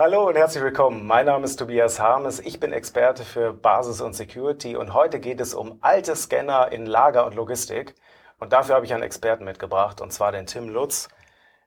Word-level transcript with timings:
Hallo 0.00 0.28
und 0.28 0.36
herzlich 0.36 0.62
willkommen. 0.62 1.08
Mein 1.08 1.26
Name 1.26 1.44
ist 1.44 1.56
Tobias 1.56 1.98
Harmes. 1.98 2.38
Ich 2.38 2.60
bin 2.60 2.72
Experte 2.72 3.24
für 3.24 3.52
Basis 3.52 4.00
und 4.00 4.12
Security 4.12 4.76
und 4.76 4.94
heute 4.94 5.18
geht 5.18 5.40
es 5.40 5.54
um 5.54 5.78
alte 5.80 6.14
Scanner 6.14 6.70
in 6.70 6.86
Lager 6.86 7.26
und 7.26 7.34
Logistik. 7.34 7.96
Und 8.38 8.52
dafür 8.52 8.76
habe 8.76 8.86
ich 8.86 8.94
einen 8.94 9.02
Experten 9.02 9.42
mitgebracht 9.42 10.00
und 10.00 10.12
zwar 10.12 10.30
den 10.30 10.46
Tim 10.46 10.68
Lutz. 10.68 11.08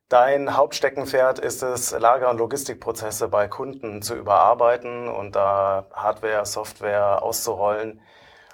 Dein 0.08 0.56
Hauptsteckenpferd 0.56 1.40
ist 1.40 1.62
es, 1.62 1.92
Lager- 1.92 2.30
und 2.30 2.38
Logistikprozesse 2.38 3.28
bei 3.28 3.50
Kunden 3.50 4.02
zu 4.02 4.16
überarbeiten 4.16 5.10
und 5.10 5.36
da 5.36 5.88
Hardware, 5.92 6.46
Software 6.46 7.22
auszurollen. 7.22 8.00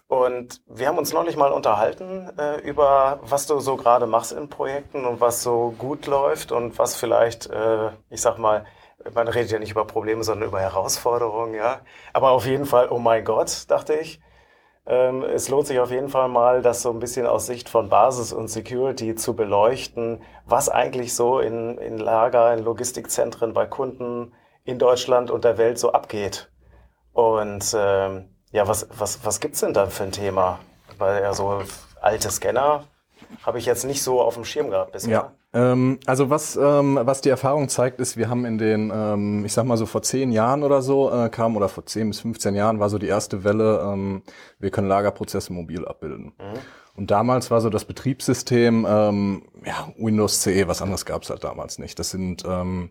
Und 0.07 0.59
wir 0.65 0.87
haben 0.87 0.97
uns 0.97 1.13
neulich 1.13 1.37
mal 1.37 1.51
unterhalten 1.51 2.31
äh, 2.39 2.59
über, 2.61 3.19
was 3.21 3.45
du 3.45 3.59
so 3.59 3.77
gerade 3.77 4.07
machst 4.07 4.31
in 4.31 4.49
Projekten 4.49 5.05
und 5.05 5.21
was 5.21 5.43
so 5.43 5.75
gut 5.77 6.07
läuft 6.07 6.51
und 6.51 6.79
was 6.79 6.95
vielleicht, 6.95 7.45
äh, 7.51 7.91
ich 8.09 8.21
sag 8.21 8.39
mal, 8.39 8.65
man 9.13 9.27
redet 9.27 9.51
ja 9.51 9.59
nicht 9.59 9.71
über 9.71 9.85
Probleme, 9.85 10.23
sondern 10.23 10.49
über 10.49 10.59
Herausforderungen, 10.59 11.53
ja. 11.53 11.81
Aber 12.13 12.31
auf 12.31 12.45
jeden 12.45 12.65
Fall, 12.65 12.89
oh 12.89 12.99
mein 12.99 13.23
Gott, 13.23 13.69
dachte 13.69 13.95
ich. 13.95 14.19
Ähm, 14.85 15.23
es 15.23 15.49
lohnt 15.49 15.67
sich 15.67 15.79
auf 15.79 15.91
jeden 15.91 16.09
Fall 16.09 16.29
mal, 16.29 16.61
das 16.61 16.81
so 16.81 16.91
ein 16.91 16.99
bisschen 16.99 17.27
aus 17.27 17.45
Sicht 17.45 17.67
von 17.67 17.89
Basis 17.89 18.31
und 18.31 18.47
Security 18.47 19.15
zu 19.15 19.35
beleuchten, 19.35 20.21
was 20.45 20.69
eigentlich 20.69 21.13
so 21.13 21.39
in, 21.39 21.77
in 21.77 21.97
Lager, 21.97 22.53
in 22.53 22.63
Logistikzentren 22.63 23.53
bei 23.53 23.65
Kunden 23.65 24.33
in 24.63 24.79
Deutschland 24.79 25.29
und 25.29 25.43
der 25.43 25.57
Welt 25.57 25.77
so 25.77 25.91
abgeht. 25.91 26.49
Und 27.11 27.75
ähm, 27.77 28.29
ja, 28.51 28.67
was, 28.67 28.87
was, 28.97 29.25
was 29.25 29.39
gibt's 29.39 29.59
denn 29.59 29.73
da 29.73 29.87
für 29.87 30.03
ein 30.03 30.11
Thema? 30.11 30.59
Weil 30.97 31.21
ja 31.21 31.33
so 31.33 31.61
alte 32.01 32.31
Scanner 32.31 32.85
habe 33.43 33.59
ich 33.59 33.65
jetzt 33.65 33.85
nicht 33.85 34.01
so 34.01 34.21
auf 34.21 34.35
dem 34.35 34.45
Schirm 34.45 34.69
gehabt 34.69 34.91
bisher. 34.91 35.11
Ja. 35.11 35.71
Ähm, 35.71 35.99
also 36.05 36.29
was, 36.29 36.55
ähm, 36.55 36.99
was 37.01 37.21
die 37.21 37.29
Erfahrung 37.29 37.69
zeigt, 37.69 37.99
ist, 37.99 38.17
wir 38.17 38.29
haben 38.29 38.45
in 38.45 38.57
den, 38.57 38.91
ähm, 38.93 39.45
ich 39.45 39.53
sag 39.53 39.65
mal 39.65 39.77
so 39.77 39.85
vor 39.85 40.01
zehn 40.01 40.31
Jahren 40.31 40.63
oder 40.63 40.81
so, 40.81 41.11
äh, 41.11 41.29
kam, 41.29 41.55
oder 41.55 41.69
vor 41.69 41.85
zehn 41.85 42.09
bis 42.09 42.19
15 42.19 42.55
Jahren 42.55 42.79
war 42.79 42.89
so 42.89 42.97
die 42.97 43.07
erste 43.07 43.43
Welle, 43.43 43.81
ähm, 43.83 44.23
wir 44.59 44.69
können 44.69 44.87
Lagerprozesse 44.87 45.53
mobil 45.53 45.85
abbilden. 45.85 46.33
Mhm. 46.37 46.59
Und 46.95 47.11
damals 47.11 47.51
war 47.51 47.61
so 47.61 47.69
das 47.69 47.85
Betriebssystem, 47.85 48.85
ähm, 48.89 49.43
ja, 49.65 49.87
Windows 49.97 50.41
CE, 50.41 50.67
was 50.67 50.81
anderes 50.81 51.05
gab 51.05 51.23
es 51.23 51.29
halt 51.29 51.43
damals 51.43 51.77
nicht. 51.77 51.99
Das 51.99 52.09
sind 52.09 52.43
ähm, 52.47 52.89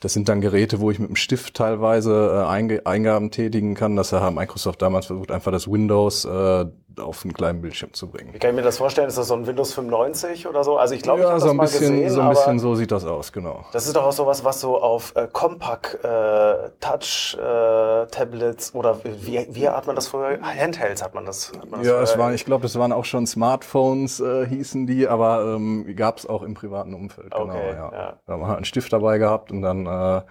das 0.00 0.12
sind 0.12 0.28
dann 0.28 0.40
Geräte, 0.40 0.78
wo 0.78 0.90
ich 0.92 1.00
mit 1.00 1.08
dem 1.08 1.16
Stift 1.16 1.54
teilweise 1.54 2.44
äh, 2.46 2.84
Eingaben 2.84 3.30
tätigen 3.32 3.74
kann. 3.74 3.96
Das 3.96 4.12
hat 4.12 4.34
Microsoft 4.34 4.80
damals 4.80 5.06
versucht, 5.06 5.32
einfach 5.32 5.50
das 5.50 5.68
Windows 5.68 6.24
äh, 6.24 6.66
auf 7.00 7.24
einen 7.24 7.32
kleinen 7.32 7.60
Bildschirm 7.60 7.92
zu 7.92 8.08
bringen. 8.08 8.32
Wie 8.32 8.38
kann 8.38 8.50
ich 8.50 8.56
mir 8.56 8.62
das 8.62 8.78
vorstellen? 8.78 9.08
Ist 9.08 9.18
das 9.18 9.28
so 9.28 9.34
ein 9.34 9.46
Windows 9.46 9.74
95 9.74 10.46
oder 10.46 10.64
so? 10.64 10.76
Also 10.78 10.94
ich 10.94 11.02
glaube, 11.02 11.22
ja, 11.22 11.36
ich 11.36 11.42
so 11.42 11.50
ein 11.50 11.58
bisschen, 11.58 11.80
gesehen, 11.80 12.10
so 12.10 12.20
ein 12.20 12.28
bisschen 12.30 12.58
so 12.58 12.74
sieht 12.74 12.90
das 12.90 13.04
aus, 13.04 13.32
genau. 13.32 13.64
Das 13.72 13.86
ist 13.86 13.96
doch 13.96 14.04
auch 14.04 14.12
sowas, 14.12 14.44
was 14.44 14.60
so 14.60 14.80
auf 14.80 15.14
äh, 15.16 15.28
Compact 15.32 16.02
äh, 16.04 16.70
Touch 16.80 17.36
äh, 17.38 18.06
Tablets 18.06 18.74
oder 18.74 18.98
wie, 19.04 19.46
wie 19.50 19.68
hat 19.68 19.86
man 19.86 19.96
das 19.96 20.08
früher? 20.08 20.38
Handhelds 20.40 21.02
hat 21.02 21.14
man 21.14 21.24
das. 21.24 21.52
Hat 21.52 21.70
man 21.70 21.80
das 21.80 21.88
ja, 21.88 22.00
es 22.00 22.18
waren, 22.18 22.34
ich 22.34 22.44
glaube, 22.44 22.66
es 22.66 22.78
waren 22.78 22.92
auch 22.92 23.04
schon 23.04 23.26
Smartphones 23.26 24.20
äh, 24.20 24.46
hießen 24.46 24.86
die, 24.86 25.08
aber 25.08 25.54
ähm, 25.54 25.94
gab 25.96 26.18
es 26.18 26.26
auch 26.26 26.42
im 26.42 26.54
privaten 26.54 26.94
Umfeld. 26.94 27.32
Genau, 27.32 27.44
okay, 27.44 27.72
ja. 27.72 27.92
ja. 27.92 28.20
Da 28.26 28.32
hat 28.32 28.40
man 28.40 28.56
einen 28.56 28.64
Stift 28.64 28.92
dabei 28.92 29.18
gehabt 29.18 29.50
und 29.50 29.62
dann 29.62 29.86
äh, 29.86 30.22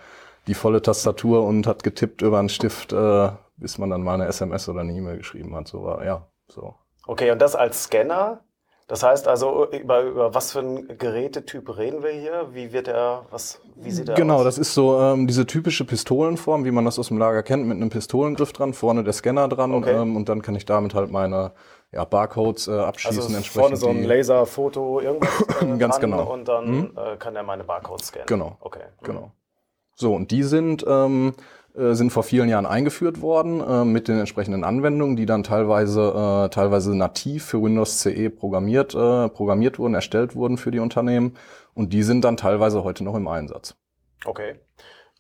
die 0.47 0.53
volle 0.53 0.81
Tastatur 0.81 1.43
und 1.43 1.67
hat 1.67 1.83
getippt 1.83 2.21
über 2.21 2.39
einen 2.39 2.49
Stift, 2.49 2.93
äh, 2.93 3.29
bis 3.57 3.77
man 3.77 3.89
dann 3.89 4.01
mal 4.01 4.15
eine 4.15 4.27
SMS 4.27 4.67
oder 4.69 4.81
eine 4.81 4.93
E-Mail 4.93 5.17
geschrieben 5.17 5.55
hat. 5.55 5.67
So 5.67 5.83
war, 5.83 6.05
ja, 6.05 6.27
so. 6.50 6.76
Okay, 7.06 7.31
und 7.31 7.42
das 7.42 7.56
als 7.56 7.84
Scanner? 7.84 8.42
Das 8.88 9.03
heißt 9.03 9.28
also, 9.28 9.70
über, 9.72 10.02
über 10.03 10.34
was 10.34 10.53
für 10.53 10.59
einen 10.59 10.98
Gerätetyp 10.98 11.78
reden 11.78 12.03
wir 12.03 12.12
hier? 12.12 12.48
Wie 12.53 12.72
wird 12.72 12.88
er, 12.88 13.26
was, 13.31 13.59
wie 13.76 13.92
sieht 13.92 14.08
er 14.08 14.16
genau, 14.16 14.36
aus? 14.36 14.38
Genau, 14.40 14.44
das 14.45 14.58
ist 14.58 14.73
so 14.73 14.98
ähm, 14.98 15.28
diese 15.28 15.45
typische 15.45 15.84
Pistolenform, 15.84 16.64
wie 16.64 16.72
man 16.72 16.86
das 16.86 16.98
aus 16.98 17.09
dem 17.09 17.18
Lager 17.18 17.44
kennt, 17.44 17.66
mit 17.66 17.75
einem 17.75 17.90
Pistolengriff 17.90 18.53
dran, 18.53 18.73
vorne 18.73 19.03
der 19.03 19.12
Scanner 19.12 19.50
dran 19.50 19.73
Okay. 19.73 19.92
ähm, 19.92 20.16
und 20.16 20.30
dann 20.30 20.42
kann 20.42 20.56
ich 20.56 20.66
damit 20.66 20.94
halt 20.94 21.12
meine 21.12 21.52
ja, 21.92 22.06
Barcodes 22.06 22.70
äh, 22.70 22.80
abschließen. 22.80 23.23
Also 23.23 23.36
entsprechend 23.36 23.62
vorne 23.62 23.75
so 23.75 23.90
ein 23.90 24.06
Laserfoto, 24.06 25.02
irgendwas 25.02 25.62
äh, 25.62 25.78
Ganz 25.78 26.00
genau. 26.00 26.31
und 26.31 26.47
dann 26.47 26.69
Mhm. 26.69 26.91
äh, 26.96 27.18
kann 27.18 27.36
er 27.36 27.44
meine 27.44 27.66
Barcodes 27.66 28.07
scannen. 28.07 28.28
Genau. 28.28 28.56
Okay. 28.62 28.84
Mhm. 29.02 29.06
Genau. 29.06 29.31
So, 29.96 30.13
und 30.13 30.31
die 30.31 30.44
sind, 30.44 30.86
ähm, 30.88 31.34
äh, 31.66 31.66
sind 31.93 32.11
vor 32.11 32.23
vielen 32.23 32.49
Jahren 32.49 32.65
eingeführt 32.65 33.21
worden 33.21 33.61
äh, 33.61 33.85
mit 33.85 34.07
den 34.07 34.17
entsprechenden 34.19 34.63
Anwendungen, 34.63 35.15
die 35.15 35.25
dann 35.25 35.43
teilweise, 35.43 36.45
äh, 36.45 36.49
teilweise 36.49 36.95
nativ 36.95 37.45
für 37.45 37.61
Windows 37.61 37.99
CE 37.99 38.29
programmiert, 38.29 38.95
äh, 38.95 39.29
programmiert 39.29 39.77
wurden, 39.77 39.93
erstellt 39.93 40.35
wurden 40.35 40.57
für 40.57 40.71
die 40.71 40.79
Unternehmen. 40.79 41.38
Und 41.73 41.93
die 41.93 42.03
sind 42.03 42.23
dann 42.25 42.38
teilweise 42.38 42.83
heute 42.83 43.03
noch 43.03 43.15
im 43.15 43.27
Einsatz. 43.27 43.75
Okay. 44.25 44.55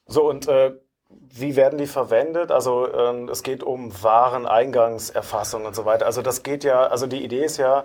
So, 0.07 0.27
und 0.27 0.47
äh, 0.47 0.73
wie 1.09 1.55
werden 1.55 1.77
die 1.77 1.87
verwendet? 1.87 2.51
Also 2.51 2.91
ähm, 2.93 3.29
es 3.29 3.43
geht 3.43 3.63
um 3.63 3.91
Wareneingangserfassung 4.01 5.65
und 5.65 5.75
so 5.75 5.85
weiter. 5.85 6.05
Also 6.05 6.21
das 6.21 6.43
geht 6.43 6.63
ja, 6.63 6.87
also 6.87 7.07
die 7.07 7.23
Idee 7.23 7.45
ist 7.45 7.57
ja, 7.57 7.81
äh, 7.81 7.83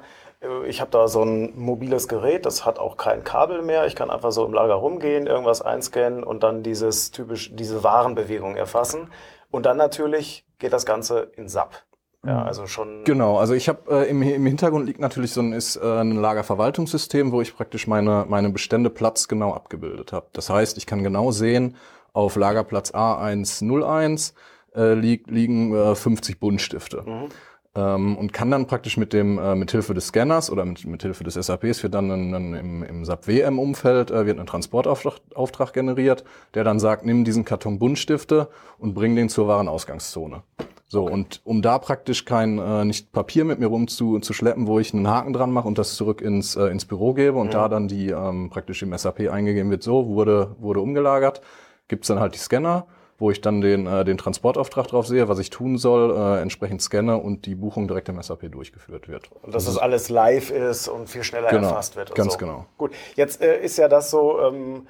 ich 0.67 0.81
habe 0.81 0.91
da 0.91 1.09
so 1.09 1.23
ein 1.23 1.53
mobiles 1.57 2.09
Gerät, 2.09 2.47
das 2.47 2.67
hat 2.67 2.79
auch 2.79 2.97
kein 2.97 3.23
Kabel 3.25 3.63
mehr. 3.63 3.87
Ich 3.87 3.95
kann 3.95 4.11
einfach 4.11 4.33
so 4.33 4.45
im 4.45 4.53
Lager 4.53 4.75
rumgehen, 4.75 5.27
irgendwas 5.27 5.63
einscannen 5.63 6.25
und 6.25 6.43
dann 6.43 6.63
dieses 6.63 7.11
typisch, 7.13 7.51
diese 7.55 7.85
Warenbewegung 7.85 8.57
erfassen. 8.57 9.09
Und 9.51 9.67
dann 9.67 9.77
natürlich 9.77 10.45
geht 10.59 10.73
das 10.73 10.87
Ganze 10.87 11.31
in 11.37 11.49
SAP. 11.49 11.85
Ja, 12.25 12.45
also 12.45 12.67
schon. 12.67 13.03
Genau, 13.05 13.37
also 13.39 13.55
ich 13.55 13.69
habe 13.69 14.05
äh, 14.05 14.09
im, 14.09 14.23
im 14.23 14.47
Hintergrund 14.47 14.87
liegt 14.87 15.01
natürlich 15.01 15.33
so 15.33 15.41
ein, 15.41 15.53
ist, 15.53 15.77
äh, 15.77 16.01
ein 16.01 16.13
Lagerverwaltungssystem, 16.13 17.33
wo 17.33 17.41
ich 17.41 17.57
praktisch 17.57 17.89
meine, 17.89 18.27
meine 18.29 18.51
Bestände 18.51 18.91
platzgenau 18.91 19.53
abgebildet 19.53 20.13
habe. 20.13 20.27
Das 20.33 20.49
heißt, 20.49 20.79
ich 20.79 20.87
kann 20.87 21.03
genau 21.03 21.33
sehen, 21.33 21.77
auf 22.13 22.37
Lagerplatz 22.37 22.93
A101 22.93 24.35
äh, 24.77 24.95
lieg, 24.95 25.27
liegen 25.29 25.75
äh, 25.75 25.95
50 25.97 26.39
Buntstifte. 26.39 27.03
Mhm. 27.05 27.29
Ähm, 27.75 28.19
und 28.19 28.35
kann 28.35 28.51
dann 28.51 28.67
praktisch 28.67 28.99
mit 28.99 29.15
dem 29.15 29.39
äh, 29.39 29.55
mit 29.55 29.71
Hilfe 29.71 29.95
des 29.95 30.09
Scanners 30.09 30.51
oder 30.51 30.67
mit, 30.67 30.85
mit 30.85 31.01
Hilfe 31.01 31.25
des 31.25 31.35
SAPs 31.35 31.83
wird 31.83 31.95
dann 31.95 32.11
ein, 32.11 32.35
ein, 32.35 32.55
im, 32.55 32.83
im 32.83 33.05
SAP 33.07 33.29
WM 33.29 33.59
Umfeld 33.59 34.11
äh, 34.11 34.27
wird 34.27 34.39
ein 34.39 34.47
Transportauftrag 34.47 35.21
Auftrag 35.35 35.73
generiert, 35.73 36.23
der 36.53 36.65
dann 36.65 36.79
sagt, 36.79 37.07
nimm 37.07 37.25
diesen 37.25 37.47
Karton 37.47 37.79
Buntstifte 37.79 38.49
und 38.79 38.93
bring 38.93 39.17
den 39.17 39.31
zur 39.31 39.49
Warenausgangszone. 39.49 40.43
So 40.87 41.07
und 41.07 41.41
um 41.45 41.63
da 41.63 41.79
praktisch 41.79 42.27
kein 42.27 42.59
äh, 42.59 42.85
nicht 42.85 43.11
Papier 43.11 43.47
mit 43.47 43.59
mir 43.59 43.69
rum 43.69 43.89
zu, 43.89 44.19
zu 44.19 44.35
schleppen, 44.35 44.67
wo 44.67 44.79
ich 44.79 44.93
einen 44.93 45.09
Haken 45.09 45.33
dran 45.33 45.51
mache 45.51 45.67
und 45.67 45.79
das 45.79 45.95
zurück 45.95 46.21
ins 46.21 46.57
äh, 46.57 46.67
ins 46.67 46.85
Büro 46.85 47.15
gebe 47.15 47.39
und 47.39 47.55
da 47.55 47.71
dann 47.71 47.89
die 47.89 48.11
ähm, 48.11 48.51
praktisch 48.51 48.83
im 48.83 48.95
SAP 48.95 49.31
eingegeben 49.31 49.71
wird, 49.71 49.83
so 49.83 50.09
wurde 50.09 50.55
wurde 50.59 50.81
umgelagert, 50.81 51.41
gibt's 51.89 52.09
dann 52.09 52.21
halt 52.21 52.35
die 52.35 52.39
Scanner 52.39 52.87
wo 53.23 53.31
ich 53.31 53.41
dann 53.41 53.61
den, 53.61 53.87
äh, 53.87 54.05
den 54.05 54.19
Transportauftrag 54.19 54.89
drauf 54.89 55.07
sehe, 55.07 55.29
was 55.29 55.39
ich 55.39 55.49
tun 55.49 55.79
soll, 55.79 56.11
äh, 56.11 56.43
entsprechend 56.43 56.83
scanne 56.83 57.17
und 57.19 57.47
die 57.47 57.55
Buchung 57.55 57.87
direkt 57.87 58.09
im 58.09 58.21
SAP 58.21 58.51
durchgeführt 58.51 59.09
wird. 59.09 59.31
Und 59.43 59.55
dass 59.55 59.67
das 59.67 59.79
alles 59.79 60.09
live 60.09 60.51
ist 60.51 60.89
und 60.89 61.09
viel 61.09 61.23
schneller 61.23 61.49
Genau, 61.49 61.69
erfasst 61.69 61.95
wird. 61.95 62.13
Ganz 62.17 62.33
so. 62.33 62.39
genau. 62.39 62.67
Gut, 62.77 62.91
jetzt 63.15 63.41
äh, 63.41 63.63
ist 63.63 63.79
ja 63.79 63.87
das 63.87 64.11
so, 64.11 64.41
ähm, 64.41 64.89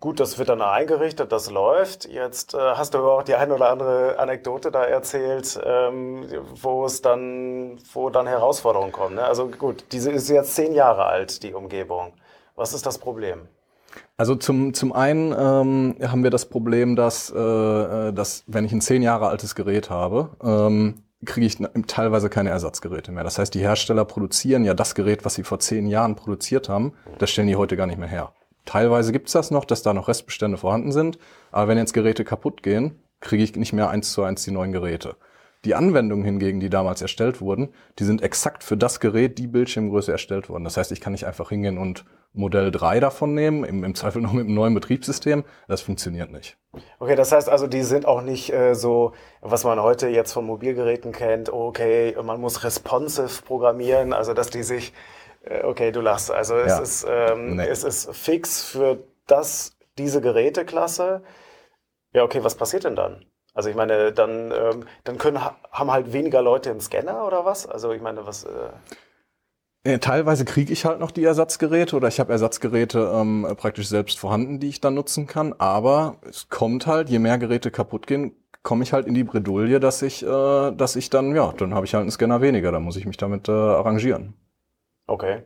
gut, 0.00 0.20
das 0.20 0.38
wird 0.38 0.48
dann 0.48 0.62
eingerichtet, 0.62 1.32
das 1.32 1.50
läuft. 1.50 2.08
Jetzt 2.08 2.54
äh, 2.54 2.58
hast 2.58 2.94
du 2.94 2.98
aber 2.98 3.12
auch 3.12 3.24
die 3.24 3.34
eine 3.34 3.54
oder 3.54 3.68
andere 3.68 4.18
Anekdote 4.18 4.70
da 4.70 4.84
erzählt, 4.84 5.60
ähm, 5.62 6.24
wo 6.62 6.86
es 6.86 7.02
dann, 7.02 7.78
wo 7.92 8.08
dann 8.08 8.26
Herausforderungen 8.26 8.90
kommen. 8.92 9.16
Ne? 9.16 9.24
Also 9.24 9.48
gut, 9.48 9.84
diese 9.92 10.10
ist 10.10 10.30
jetzt 10.30 10.54
zehn 10.54 10.72
Jahre 10.72 11.04
alt, 11.04 11.42
die 11.42 11.52
Umgebung. 11.52 12.14
Was 12.56 12.72
ist 12.72 12.86
das 12.86 12.96
Problem? 12.96 13.48
Also 14.20 14.34
zum, 14.34 14.74
zum 14.74 14.92
einen 14.92 15.32
ähm, 15.32 15.94
haben 16.06 16.22
wir 16.22 16.28
das 16.28 16.44
Problem, 16.44 16.94
dass, 16.94 17.30
äh, 17.30 18.12
dass 18.12 18.44
wenn 18.46 18.66
ich 18.66 18.72
ein 18.72 18.82
zehn 18.82 19.00
Jahre 19.00 19.28
altes 19.28 19.54
Gerät 19.54 19.88
habe, 19.88 20.28
ähm, 20.44 20.96
kriege 21.24 21.46
ich 21.46 21.56
teilweise 21.86 22.28
keine 22.28 22.50
Ersatzgeräte 22.50 23.12
mehr. 23.12 23.24
Das 23.24 23.38
heißt, 23.38 23.54
die 23.54 23.60
Hersteller 23.60 24.04
produzieren 24.04 24.62
ja 24.62 24.74
das 24.74 24.94
Gerät, 24.94 25.24
was 25.24 25.36
sie 25.36 25.42
vor 25.42 25.58
zehn 25.58 25.86
Jahren 25.86 26.16
produziert 26.16 26.68
haben, 26.68 26.92
das 27.16 27.30
stellen 27.30 27.48
die 27.48 27.56
heute 27.56 27.78
gar 27.78 27.86
nicht 27.86 27.98
mehr 27.98 28.10
her. 28.10 28.32
Teilweise 28.66 29.10
gibt's 29.12 29.32
das 29.32 29.50
noch, 29.50 29.64
dass 29.64 29.82
da 29.82 29.94
noch 29.94 30.06
Restbestände 30.06 30.58
vorhanden 30.58 30.92
sind, 30.92 31.18
aber 31.50 31.68
wenn 31.68 31.78
jetzt 31.78 31.94
Geräte 31.94 32.22
kaputt 32.22 32.62
gehen, 32.62 33.00
kriege 33.20 33.42
ich 33.42 33.56
nicht 33.56 33.72
mehr 33.72 33.88
eins 33.88 34.12
zu 34.12 34.22
eins 34.22 34.44
die 34.44 34.50
neuen 34.50 34.72
Geräte. 34.72 35.16
Die 35.66 35.74
Anwendungen 35.74 36.24
hingegen, 36.24 36.58
die 36.58 36.70
damals 36.70 37.02
erstellt 37.02 37.42
wurden, 37.42 37.74
die 37.98 38.04
sind 38.04 38.22
exakt 38.22 38.64
für 38.64 38.78
das 38.78 38.98
Gerät, 38.98 39.36
die 39.38 39.46
Bildschirmgröße 39.46 40.10
erstellt 40.10 40.48
worden. 40.48 40.64
Das 40.64 40.78
heißt, 40.78 40.90
ich 40.90 41.02
kann 41.02 41.12
nicht 41.12 41.26
einfach 41.26 41.50
hingehen 41.50 41.76
und 41.76 42.06
Modell 42.32 42.70
3 42.70 43.00
davon 43.00 43.34
nehmen, 43.34 43.64
im, 43.64 43.84
im 43.84 43.94
Zweifel 43.94 44.22
noch 44.22 44.32
mit 44.32 44.46
einem 44.46 44.54
neuen 44.54 44.72
Betriebssystem. 44.72 45.44
Das 45.68 45.82
funktioniert 45.82 46.30
nicht. 46.30 46.56
Okay, 46.98 47.14
das 47.14 47.32
heißt 47.32 47.48
also, 47.50 47.66
die 47.66 47.82
sind 47.82 48.06
auch 48.06 48.22
nicht 48.22 48.52
äh, 48.52 48.74
so, 48.74 49.12
was 49.42 49.64
man 49.64 49.82
heute 49.82 50.08
jetzt 50.08 50.32
von 50.32 50.46
Mobilgeräten 50.46 51.12
kennt, 51.12 51.52
okay, 51.52 52.16
man 52.22 52.40
muss 52.40 52.64
responsive 52.64 53.42
programmieren, 53.42 54.12
also 54.14 54.32
dass 54.32 54.48
die 54.48 54.62
sich, 54.62 54.94
äh, 55.42 55.62
okay, 55.64 55.92
du 55.92 56.00
lachst, 56.00 56.30
also 56.30 56.56
es, 56.56 56.68
Ja. 56.72 56.78
ist, 56.78 57.06
ähm, 57.06 57.56
Nee. 57.56 57.66
es 57.66 57.84
ist 57.84 58.14
fix 58.14 58.62
für 58.64 59.04
das, 59.26 59.76
diese 59.98 60.20
Geräteklasse. 60.22 61.22
Ja, 62.14 62.22
okay, 62.22 62.42
was 62.44 62.54
passiert 62.54 62.84
denn 62.84 62.96
dann? 62.96 63.26
Also 63.54 63.68
ich 63.68 63.76
meine, 63.76 64.12
dann, 64.12 64.52
ähm, 64.52 64.84
dann 65.04 65.18
können, 65.18 65.40
haben 65.40 65.90
halt 65.90 66.12
weniger 66.12 66.42
Leute 66.42 66.70
einen 66.70 66.80
Scanner 66.80 67.26
oder 67.26 67.44
was? 67.44 67.66
Also 67.66 67.92
ich 67.92 68.02
meine, 68.02 68.26
was... 68.26 68.44
Äh, 68.44 68.48
Ja, 69.86 69.96
teilweise 69.98 70.44
kriege 70.44 70.72
ich 70.72 70.84
halt 70.84 71.00
noch 71.00 71.10
die 71.10 71.24
Ersatzgeräte 71.24 71.96
oder 71.96 72.08
ich 72.08 72.20
habe 72.20 72.32
Ersatzgeräte 72.32 73.12
ähm, 73.14 73.46
praktisch 73.56 73.88
selbst 73.88 74.18
vorhanden, 74.18 74.60
die 74.60 74.68
ich 74.68 74.80
dann 74.82 74.94
nutzen 74.94 75.26
kann. 75.26 75.54
Aber 75.58 76.16
es 76.28 76.48
kommt 76.50 76.86
halt, 76.86 77.08
je 77.08 77.18
mehr 77.18 77.38
Geräte 77.38 77.70
kaputt 77.70 78.06
gehen, 78.06 78.34
komme 78.62 78.82
ich 78.84 78.92
halt 78.92 79.06
in 79.06 79.14
die 79.14 79.24
Bredouille, 79.24 79.80
dass 79.80 80.02
ich, 80.02 80.22
äh, 80.22 80.70
dass 80.72 80.96
ich 80.96 81.08
dann, 81.08 81.34
ja, 81.34 81.52
dann 81.52 81.74
habe 81.74 81.86
ich 81.86 81.94
halt 81.94 82.02
einen 82.02 82.10
Scanner 82.10 82.42
weniger, 82.42 82.72
da 82.72 82.80
muss 82.80 82.96
ich 82.96 83.06
mich 83.06 83.16
damit 83.16 83.48
äh, 83.48 83.52
arrangieren. 83.52 84.34
Okay. 85.06 85.42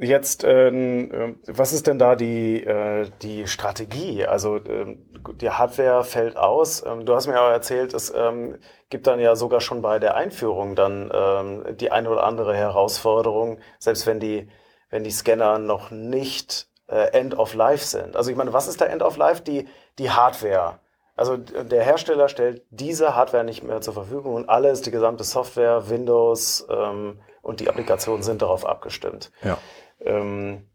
Jetzt, 0.00 0.44
ähm, 0.44 1.10
äh, 1.12 1.34
was 1.48 1.72
ist 1.72 1.88
denn 1.88 1.98
da 1.98 2.14
die, 2.14 2.62
äh, 2.62 3.10
die 3.20 3.48
Strategie? 3.48 4.24
Also 4.24 4.56
ähm, 4.64 5.04
die 5.40 5.50
Hardware 5.50 6.04
fällt 6.04 6.36
aus. 6.36 6.84
Ähm, 6.86 7.04
du 7.04 7.16
hast 7.16 7.26
mir 7.26 7.36
aber 7.36 7.50
erzählt, 7.50 7.94
es 7.94 8.12
ähm, 8.14 8.58
gibt 8.90 9.08
dann 9.08 9.18
ja 9.18 9.34
sogar 9.34 9.60
schon 9.60 9.82
bei 9.82 9.98
der 9.98 10.14
Einführung 10.14 10.76
dann 10.76 11.10
ähm, 11.12 11.76
die 11.76 11.90
eine 11.90 12.10
oder 12.10 12.22
andere 12.22 12.54
Herausforderung, 12.54 13.58
selbst 13.80 14.06
wenn 14.06 14.20
die, 14.20 14.48
wenn 14.88 15.02
die 15.02 15.10
Scanner 15.10 15.58
noch 15.58 15.90
nicht 15.90 16.68
äh, 16.86 17.10
End 17.10 17.36
of 17.36 17.54
Life 17.54 17.84
sind. 17.84 18.14
Also 18.14 18.30
ich 18.30 18.36
meine, 18.36 18.52
was 18.52 18.68
ist 18.68 18.80
da 18.80 18.84
End 18.84 19.02
of 19.02 19.16
Life? 19.16 19.42
Die, 19.42 19.66
die 19.98 20.10
Hardware. 20.12 20.78
Also 21.16 21.36
der 21.36 21.82
Hersteller 21.82 22.28
stellt 22.28 22.62
diese 22.70 23.16
Hardware 23.16 23.42
nicht 23.42 23.64
mehr 23.64 23.80
zur 23.80 23.94
Verfügung 23.94 24.34
und 24.34 24.48
alles, 24.48 24.82
die 24.82 24.92
gesamte 24.92 25.24
Software, 25.24 25.90
Windows 25.90 26.68
ähm, 26.70 27.18
und 27.42 27.58
die 27.58 27.68
Applikationen 27.68 28.22
sind 28.22 28.42
darauf 28.42 28.64
abgestimmt. 28.64 29.32
Ja. 29.42 29.58
Ähm, 30.00 30.68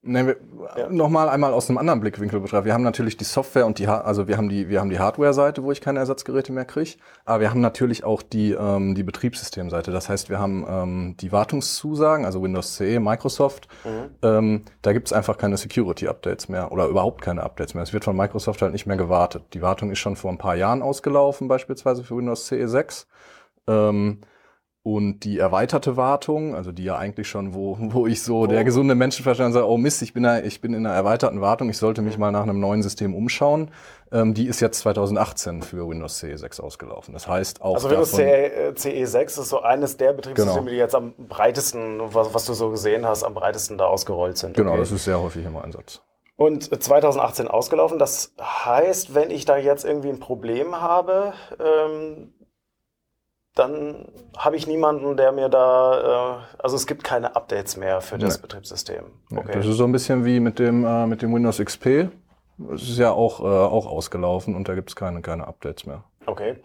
Nee, 0.00 0.26
wir, 0.26 0.36
ja. 0.76 0.88
Nochmal 0.88 1.28
einmal 1.28 1.52
aus 1.52 1.68
einem 1.68 1.76
anderen 1.78 1.98
Blickwinkel 2.00 2.38
betrachtet. 2.38 2.66
Wir 2.66 2.72
haben 2.72 2.84
natürlich 2.84 3.16
die 3.16 3.24
Software 3.24 3.66
und 3.66 3.80
die, 3.80 3.88
also 3.88 4.28
wir 4.28 4.36
haben 4.36 4.48
die, 4.48 4.68
wir 4.68 4.78
haben 4.78 4.90
die 4.90 5.00
Hardware-Seite, 5.00 5.64
wo 5.64 5.72
ich 5.72 5.80
keine 5.80 5.98
Ersatzgeräte 5.98 6.52
mehr 6.52 6.64
kriege. 6.64 6.92
Aber 7.24 7.40
wir 7.40 7.50
haben 7.50 7.60
natürlich 7.60 8.04
auch 8.04 8.22
die, 8.22 8.52
ähm, 8.52 8.94
die 8.94 9.02
Betriebssystemseite. 9.02 9.90
Das 9.90 10.08
heißt, 10.08 10.30
wir 10.30 10.38
haben 10.38 10.64
ähm, 10.68 11.16
die 11.18 11.32
Wartungszusagen, 11.32 12.24
also 12.24 12.40
Windows 12.40 12.76
CE, 12.76 13.00
Microsoft. 13.00 13.66
Mhm. 13.84 14.10
Ähm, 14.22 14.64
da 14.82 14.92
gibt 14.92 15.08
es 15.08 15.12
einfach 15.12 15.36
keine 15.36 15.56
Security-Updates 15.56 16.48
mehr 16.48 16.70
oder 16.70 16.86
überhaupt 16.86 17.20
keine 17.20 17.42
Updates 17.42 17.74
mehr. 17.74 17.82
Es 17.82 17.92
wird 17.92 18.04
von 18.04 18.16
Microsoft 18.16 18.62
halt 18.62 18.72
nicht 18.72 18.86
mehr 18.86 18.96
gewartet. 18.96 19.52
Die 19.52 19.62
Wartung 19.62 19.90
ist 19.90 19.98
schon 19.98 20.14
vor 20.14 20.30
ein 20.30 20.38
paar 20.38 20.54
Jahren 20.54 20.80
ausgelaufen, 20.80 21.48
beispielsweise 21.48 22.04
für 22.04 22.16
Windows 22.16 22.46
CE 22.46 22.68
6. 22.68 23.08
Ähm, 23.66 24.20
und 24.82 25.20
die 25.20 25.38
erweiterte 25.38 25.96
Wartung, 25.96 26.54
also 26.54 26.72
die 26.72 26.84
ja 26.84 26.96
eigentlich 26.96 27.28
schon, 27.28 27.54
wo, 27.54 27.76
wo 27.80 28.06
ich 28.06 28.22
so, 28.22 28.40
oh. 28.40 28.46
der 28.46 28.64
gesunde 28.64 28.94
Menschenverstand 28.94 29.54
sagt, 29.54 29.66
oh 29.66 29.76
Mist, 29.76 30.02
ich 30.02 30.12
bin, 30.14 30.22
da, 30.22 30.40
ich 30.40 30.60
bin 30.60 30.72
in 30.72 30.86
einer 30.86 30.94
erweiterten 30.94 31.40
Wartung, 31.40 31.68
ich 31.68 31.78
sollte 31.78 32.02
mich 32.02 32.16
mal 32.18 32.30
nach 32.30 32.42
einem 32.42 32.60
neuen 32.60 32.82
System 32.82 33.14
umschauen, 33.14 33.70
ähm, 34.12 34.34
die 34.34 34.46
ist 34.46 34.60
jetzt 34.60 34.78
2018 34.80 35.62
für 35.62 35.88
Windows 35.88 36.18
CE 36.18 36.36
6 36.36 36.60
ausgelaufen. 36.60 37.12
Das 37.12 37.28
heißt 37.28 37.60
auch. 37.60 37.74
Also 37.74 37.90
Windows 37.90 38.12
CE, 38.12 38.72
CE 38.74 39.06
6 39.06 39.38
ist 39.38 39.48
so 39.50 39.60
eines 39.60 39.96
der 39.96 40.12
Betriebssysteme, 40.12 40.60
genau. 40.60 40.70
die 40.70 40.76
jetzt 40.76 40.94
am 40.94 41.14
breitesten, 41.16 42.00
was, 42.14 42.32
was 42.32 42.46
du 42.46 42.54
so 42.54 42.70
gesehen 42.70 43.06
hast, 43.06 43.24
am 43.24 43.34
breitesten 43.34 43.76
da 43.76 43.86
ausgerollt 43.86 44.38
sind. 44.38 44.56
Genau, 44.56 44.70
okay. 44.70 44.80
das 44.80 44.92
ist 44.92 45.04
sehr 45.04 45.20
häufig 45.20 45.44
im 45.44 45.56
Einsatz. 45.56 46.00
Und 46.36 46.82
2018 46.82 47.48
ausgelaufen. 47.48 47.98
Das 47.98 48.32
heißt, 48.40 49.12
wenn 49.12 49.30
ich 49.30 49.44
da 49.44 49.56
jetzt 49.56 49.84
irgendwie 49.84 50.08
ein 50.08 50.20
Problem 50.20 50.80
habe, 50.80 51.32
ähm, 51.58 52.32
dann 53.58 54.06
habe 54.36 54.56
ich 54.56 54.66
niemanden, 54.66 55.16
der 55.16 55.32
mir 55.32 55.48
da, 55.48 56.38
äh, 56.38 56.62
also 56.62 56.76
es 56.76 56.86
gibt 56.86 57.02
keine 57.04 57.34
Updates 57.34 57.76
mehr 57.76 58.00
für 58.00 58.18
das 58.18 58.36
nee. 58.36 58.42
Betriebssystem. 58.42 59.04
Okay. 59.34 59.52
Das 59.52 59.66
ist 59.66 59.76
so 59.76 59.84
ein 59.84 59.92
bisschen 59.92 60.24
wie 60.24 60.40
mit 60.40 60.58
dem, 60.58 60.84
äh, 60.84 61.06
mit 61.06 61.22
dem 61.22 61.34
Windows 61.34 61.58
XP. 61.58 62.08
Das 62.58 62.82
ist 62.82 62.98
ja 62.98 63.10
auch, 63.10 63.40
äh, 63.40 63.44
auch 63.44 63.86
ausgelaufen 63.86 64.54
und 64.54 64.68
da 64.68 64.74
gibt 64.74 64.90
es 64.90 64.96
keine, 64.96 65.22
keine 65.22 65.46
Updates 65.46 65.86
mehr. 65.86 66.04
Okay. 66.26 66.56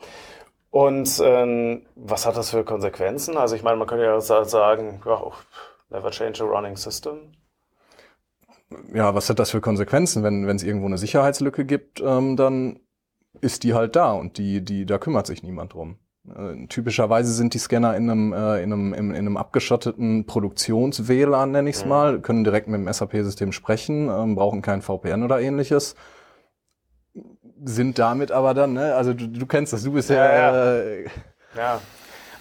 Und 0.69 1.21
ähm, 1.23 1.83
was 1.95 2.25
hat 2.25 2.35
das 2.35 2.49
für 2.49 2.63
Konsequenzen? 2.63 3.37
Also 3.37 3.55
ich 3.55 3.63
meine, 3.63 3.77
man 3.77 3.87
könnte 3.87 4.05
ja 4.05 4.19
sagen, 4.19 5.01
ja, 5.05 5.31
never 5.89 6.09
change 6.09 6.43
a 6.43 6.47
running 6.47 6.75
system. 6.75 7.31
Ja, 8.93 9.13
was 9.13 9.29
hat 9.29 9.37
das 9.37 9.51
für 9.51 9.61
Konsequenzen? 9.61 10.23
Wenn 10.23 10.47
es 10.49 10.63
irgendwo 10.63 10.87
eine 10.87 10.97
Sicherheitslücke 10.97 11.65
gibt, 11.65 12.01
ähm, 12.01 12.35
dann 12.35 12.79
ist 13.41 13.63
die 13.63 13.73
halt 13.73 13.95
da 13.95 14.13
und 14.13 14.37
die, 14.37 14.63
die, 14.63 14.85
da 14.85 14.97
kümmert 14.97 15.27
sich 15.27 15.43
niemand 15.43 15.73
drum. 15.73 15.97
Äh, 16.27 16.67
typischerweise 16.67 17.33
sind 17.33 17.53
die 17.53 17.59
Scanner 17.59 17.97
in 17.97 18.09
einem, 18.09 18.33
äh, 18.33 18.63
in 18.63 18.71
einem, 18.71 18.93
in, 18.93 19.09
in 19.09 19.15
einem 19.15 19.37
abgeschotteten 19.37 20.25
Produktions-WLAN, 20.25 21.51
nenne 21.51 21.69
ich 21.69 21.75
es 21.77 21.83
mhm. 21.83 21.89
mal, 21.89 22.21
können 22.21 22.43
direkt 22.43 22.67
mit 22.67 22.79
dem 22.79 22.91
SAP-System 22.91 23.51
sprechen, 23.51 24.09
ähm, 24.09 24.35
brauchen 24.35 24.61
kein 24.61 24.81
VPN 24.81 25.23
oder 25.23 25.41
ähnliches. 25.41 25.95
Sind 27.65 27.99
damit 27.99 28.31
aber 28.31 28.53
dann, 28.53 28.73
ne, 28.73 28.95
also 28.95 29.13
du, 29.13 29.27
du 29.27 29.45
kennst 29.45 29.73
das, 29.73 29.83
du 29.83 29.91
bist 29.91 30.09
ja. 30.09 30.15
Ja, 30.15 30.73
äh, 30.75 31.05
ja. 31.55 31.81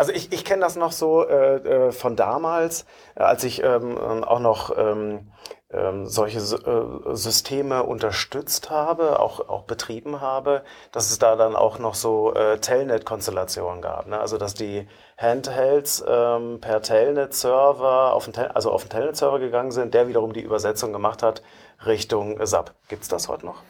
Also 0.03 0.15
ich, 0.15 0.33
ich 0.33 0.45
kenne 0.45 0.63
das 0.63 0.75
noch 0.75 0.91
so 0.91 1.25
äh, 1.25 1.59
äh 1.59 1.93
von 1.93 2.17
damals, 2.17 2.87
als 3.15 3.45
ich 3.45 3.63
ähm, 3.63 3.97
auch 4.25 4.41
noch 4.41 4.77
ähm, 4.77 5.31
ähm, 5.71 6.07
solche 6.07 6.41
äh, 6.41 7.15
Systeme 7.15 7.85
unterstützt 7.85 8.69
habe, 8.69 9.21
auch, 9.21 9.49
auch 9.49 9.63
betrieben 9.63 10.21
habe, 10.21 10.65
dass 10.91 11.13
es 11.13 11.21
da 11.21 11.37
dann 11.37 11.55
auch 11.55 11.79
noch 11.79 11.95
so 11.95 12.35
äh, 12.35 12.59
Telnet-Konstellationen 12.59 13.81
gab. 13.81 14.09
Ne? 14.09 14.19
Also 14.19 14.39
dass 14.39 14.55
die 14.55 14.89
Handhelds 15.19 16.05
ähm, 16.05 16.59
per 16.61 16.83
Telnet-Server 16.83 18.13
auf 18.13 18.25
den, 18.25 18.33
Tel 18.33 18.49
also 18.49 18.73
auf 18.73 18.83
den 18.83 18.91
Telnet-Server 18.91 19.39
gegangen 19.39 19.71
sind, 19.71 19.95
der 19.95 20.09
wiederum 20.09 20.33
die 20.33 20.43
Übersetzung 20.43 20.93
gemacht 20.93 21.23
hat 21.23 21.45
Richtung 21.87 22.45
SAP. 22.45 22.73
Gibt's 22.89 23.07
das 23.07 23.29
heute 23.29 23.47
noch? 23.47 23.63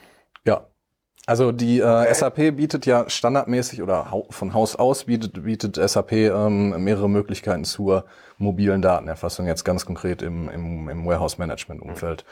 Ja, 0.47 0.65
also 1.27 1.53
die 1.53 1.79
äh, 1.79 1.85
okay. 1.85 2.15
SAP 2.15 2.57
bietet 2.57 2.87
ja 2.87 3.09
standardmäßig 3.09 3.83
oder 3.83 4.13
von 4.31 4.55
Haus 4.55 4.75
aus 4.77 5.05
bietet, 5.05 5.45
bietet 5.45 5.77
SAP 5.77 6.13
ähm, 6.13 6.83
mehrere 6.83 7.09
Möglichkeiten 7.09 7.65
zur 7.65 8.05
mobilen 8.39 8.83
Datenerfassung, 8.83 9.47
jetzt 9.47 9.65
ganz 9.65 9.87
konkret 9.87 10.21
im, 10.23 10.49
im, 10.49 10.89
im 10.89 11.07
Warehouse-Management-Umfeld. 11.07 12.25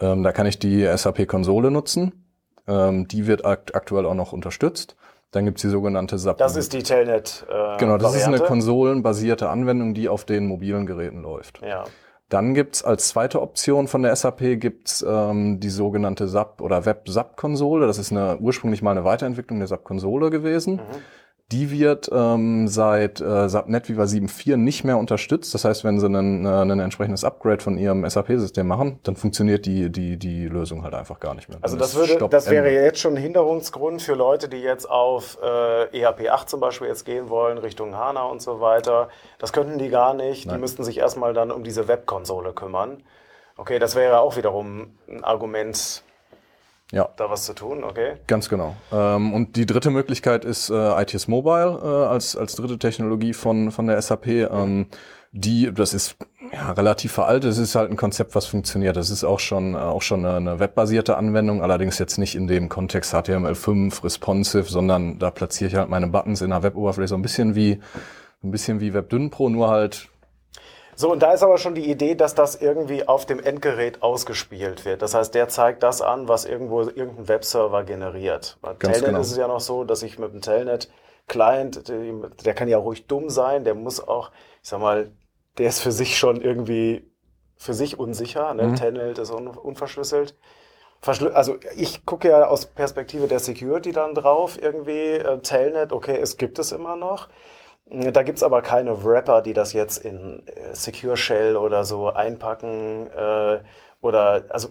Ähm, 0.00 0.22
da 0.22 0.32
kann 0.32 0.46
ich 0.46 0.58
die 0.58 0.84
SAP-Konsole 0.84 1.70
nutzen. 1.70 2.24
Ähm, 2.68 3.08
die 3.08 3.26
wird 3.26 3.44
akt 3.44 3.74
aktuell 3.74 4.06
auch 4.06 4.14
noch 4.14 4.32
unterstützt. 4.32 4.96
Dann 5.32 5.44
gibt's 5.44 5.62
die 5.62 5.68
sogenannte 5.68 6.18
SAP. 6.18 6.38
Das 6.38 6.56
ist 6.56 6.72
die 6.72 6.82
Telnet. 6.82 7.44
Äh, 7.48 7.78
genau, 7.78 7.98
das 7.98 8.12
Variante. 8.12 8.16
ist 8.16 8.26
eine 8.26 8.38
konsolenbasierte 8.38 9.48
Anwendung, 9.48 9.92
die 9.92 10.08
auf 10.08 10.24
den 10.24 10.46
mobilen 10.46 10.86
Geräten 10.86 11.22
läuft. 11.22 11.60
Ja. 11.62 11.84
Dann 12.28 12.54
gibt's 12.54 12.82
als 12.82 13.08
zweite 13.08 13.40
Option 13.40 13.86
von 13.86 14.02
der 14.02 14.14
SAP 14.16 14.58
gibt's 14.58 15.04
ähm, 15.06 15.60
die 15.60 15.70
sogenannte 15.70 16.26
SAP 16.26 16.60
oder 16.60 16.84
Web-SAP-Konsole. 16.84 17.86
Das 17.86 17.98
ist 17.98 18.10
eine, 18.10 18.38
ursprünglich 18.38 18.82
mal 18.82 18.90
eine 18.90 19.04
Weiterentwicklung 19.04 19.60
der 19.60 19.68
SAP-Konsole 19.68 20.30
gewesen. 20.30 20.76
Mhm. 20.76 20.80
Die 21.52 21.70
wird 21.70 22.10
ähm, 22.12 22.66
seit 22.66 23.20
äh, 23.20 23.48
SAP 23.48 23.68
NetWeaver 23.68 24.02
7.4 24.02 24.56
nicht 24.56 24.82
mehr 24.82 24.98
unterstützt. 24.98 25.54
Das 25.54 25.64
heißt, 25.64 25.84
wenn 25.84 26.00
sie 26.00 26.08
ein, 26.08 26.44
äh, 26.44 26.82
entsprechendes 26.82 27.22
Upgrade 27.22 27.62
von 27.62 27.78
ihrem 27.78 28.08
SAP-System 28.08 28.66
machen, 28.66 28.98
dann 29.04 29.14
funktioniert 29.14 29.64
die, 29.64 29.88
die, 29.90 30.16
die 30.16 30.48
Lösung 30.48 30.82
halt 30.82 30.94
einfach 30.94 31.20
gar 31.20 31.34
nicht 31.34 31.48
mehr. 31.48 31.58
Also 31.60 31.76
das, 31.76 31.94
würde, 31.94 32.28
das 32.28 32.50
wäre 32.50 32.72
jetzt 32.72 32.98
schon 32.98 33.14
ein 33.14 33.22
Hinderungsgrund 33.22 34.02
für 34.02 34.14
Leute, 34.14 34.48
die 34.48 34.56
jetzt 34.56 34.90
auf 34.90 35.38
äh, 35.40 35.84
EHP 35.96 36.30
8 36.30 36.50
zum 36.50 36.58
Beispiel 36.58 36.88
jetzt 36.88 37.04
gehen 37.04 37.28
wollen, 37.28 37.58
Richtung 37.58 37.94
HANA 37.94 38.24
und 38.24 38.42
so 38.42 38.60
weiter. 38.60 39.08
Das 39.38 39.52
könnten 39.52 39.78
die 39.78 39.88
gar 39.88 40.14
nicht. 40.14 40.46
Nein. 40.46 40.56
Die 40.56 40.60
müssten 40.60 40.82
sich 40.82 40.98
erstmal 40.98 41.32
dann 41.32 41.52
um 41.52 41.62
diese 41.62 41.86
Webkonsole 41.86 42.54
kümmern. 42.54 43.04
Okay, 43.56 43.78
das 43.78 43.94
wäre 43.94 44.18
auch 44.18 44.36
wiederum 44.36 44.98
ein 45.08 45.22
Argument, 45.22 46.02
ja. 46.92 47.08
da 47.16 47.30
was 47.30 47.44
zu 47.44 47.52
tun, 47.52 47.84
okay? 47.84 48.16
Ganz 48.26 48.48
genau. 48.48 48.76
Ähm, 48.92 49.32
und 49.32 49.56
die 49.56 49.66
dritte 49.66 49.90
Möglichkeit 49.90 50.44
ist 50.44 50.70
äh, 50.70 51.02
ITS 51.02 51.28
Mobile 51.28 51.80
äh, 51.82 52.06
als, 52.08 52.36
als 52.36 52.54
dritte 52.56 52.78
Technologie 52.78 53.32
von, 53.32 53.70
von 53.70 53.86
der 53.86 54.00
SAP. 54.00 54.26
Ähm, 54.26 54.86
die, 55.32 55.72
das 55.72 55.92
ist 55.92 56.16
ja, 56.52 56.72
relativ 56.72 57.12
veraltet. 57.12 57.50
Es 57.50 57.58
ist 57.58 57.74
halt 57.74 57.90
ein 57.90 57.96
Konzept, 57.96 58.34
was 58.34 58.46
funktioniert. 58.46 58.96
Das 58.96 59.10
ist 59.10 59.24
auch 59.24 59.40
schon, 59.40 59.74
äh, 59.74 59.78
auch 59.78 60.02
schon 60.02 60.24
eine, 60.24 60.36
eine 60.36 60.60
webbasierte 60.60 61.16
Anwendung, 61.16 61.62
allerdings 61.62 61.98
jetzt 61.98 62.18
nicht 62.18 62.34
in 62.34 62.46
dem 62.46 62.68
Kontext 62.68 63.14
HTML5 63.14 64.04
responsive, 64.04 64.64
sondern 64.64 65.18
da 65.18 65.30
platziere 65.30 65.68
ich 65.68 65.76
halt 65.76 65.90
meine 65.90 66.06
Buttons 66.06 66.40
in 66.40 66.50
der 66.50 66.62
Web-Oberfläche 66.62 67.08
so 67.08 67.14
ein 67.16 67.22
bisschen 67.22 67.54
wie, 67.54 67.80
ein 68.42 68.50
bisschen 68.50 68.80
wie 68.80 68.94
WebDyn 68.94 69.30
Pro, 69.30 69.48
nur 69.48 69.68
halt 69.68 70.08
so, 70.96 71.12
und 71.12 71.22
da 71.22 71.32
ist 71.32 71.42
aber 71.42 71.58
schon 71.58 71.74
die 71.74 71.90
Idee, 71.90 72.14
dass 72.14 72.34
das 72.34 72.56
irgendwie 72.56 73.06
auf 73.06 73.26
dem 73.26 73.38
Endgerät 73.38 74.02
ausgespielt 74.02 74.84
wird. 74.84 75.02
Das 75.02 75.14
heißt, 75.14 75.34
der 75.34 75.48
zeigt 75.48 75.82
das 75.82 76.00
an, 76.00 76.26
was 76.26 76.46
irgendwo 76.46 76.80
irgendein 76.80 77.28
Webserver 77.28 77.84
generiert. 77.84 78.58
Bei 78.62 78.74
Ganz 78.74 78.94
Telnet 78.94 79.10
genau. 79.10 79.20
ist 79.20 79.30
es 79.30 79.36
ja 79.36 79.46
noch 79.46 79.60
so, 79.60 79.84
dass 79.84 80.02
ich 80.02 80.18
mit 80.18 80.32
dem 80.32 80.40
Telnet 80.40 80.90
Client, 81.28 81.88
der 81.88 82.54
kann 82.54 82.68
ja 82.68 82.78
ruhig 82.78 83.06
dumm 83.06 83.30
sein, 83.30 83.64
der 83.64 83.74
muss 83.74 84.00
auch, 84.00 84.30
ich 84.62 84.68
sag 84.68 84.80
mal, 84.80 85.10
der 85.58 85.68
ist 85.68 85.80
für 85.80 85.92
sich 85.92 86.18
schon 86.18 86.40
irgendwie 86.40 87.10
für 87.56 87.74
sich 87.74 87.98
unsicher. 87.98 88.54
Ne? 88.54 88.68
Mhm. 88.68 88.76
Telnet 88.76 89.18
ist 89.18 89.30
un 89.30 89.48
unverschlüsselt. 89.48 90.36
Verschlü 91.00 91.28
also 91.28 91.56
ich 91.76 92.06
gucke 92.06 92.28
ja 92.28 92.46
aus 92.46 92.66
Perspektive 92.66 93.28
der 93.28 93.38
Security 93.38 93.92
dann 93.92 94.14
drauf, 94.14 94.58
irgendwie 94.60 95.12
äh, 95.12 95.38
Telnet, 95.40 95.92
okay, 95.92 96.18
es 96.20 96.36
gibt 96.36 96.58
es 96.58 96.72
immer 96.72 96.96
noch. 96.96 97.28
Da 97.88 98.24
gibt's 98.24 98.42
aber 98.42 98.62
keine 98.62 99.04
Wrapper, 99.04 99.42
die 99.42 99.52
das 99.52 99.72
jetzt 99.72 99.98
in 99.98 100.42
äh, 100.46 100.74
Secure 100.74 101.16
Shell 101.16 101.56
oder 101.56 101.84
so 101.84 102.08
einpacken. 102.10 103.08
Äh, 103.08 103.60
oder 104.00 104.44
also 104.48 104.70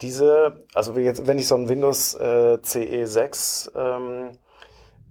diese, 0.00 0.64
also 0.74 0.96
jetzt, 0.98 1.26
wenn 1.26 1.38
ich 1.38 1.46
so 1.46 1.54
ein 1.54 1.68
Windows 1.68 2.14
äh, 2.14 2.58
CE6 2.60 3.70
ähm, 3.76 4.30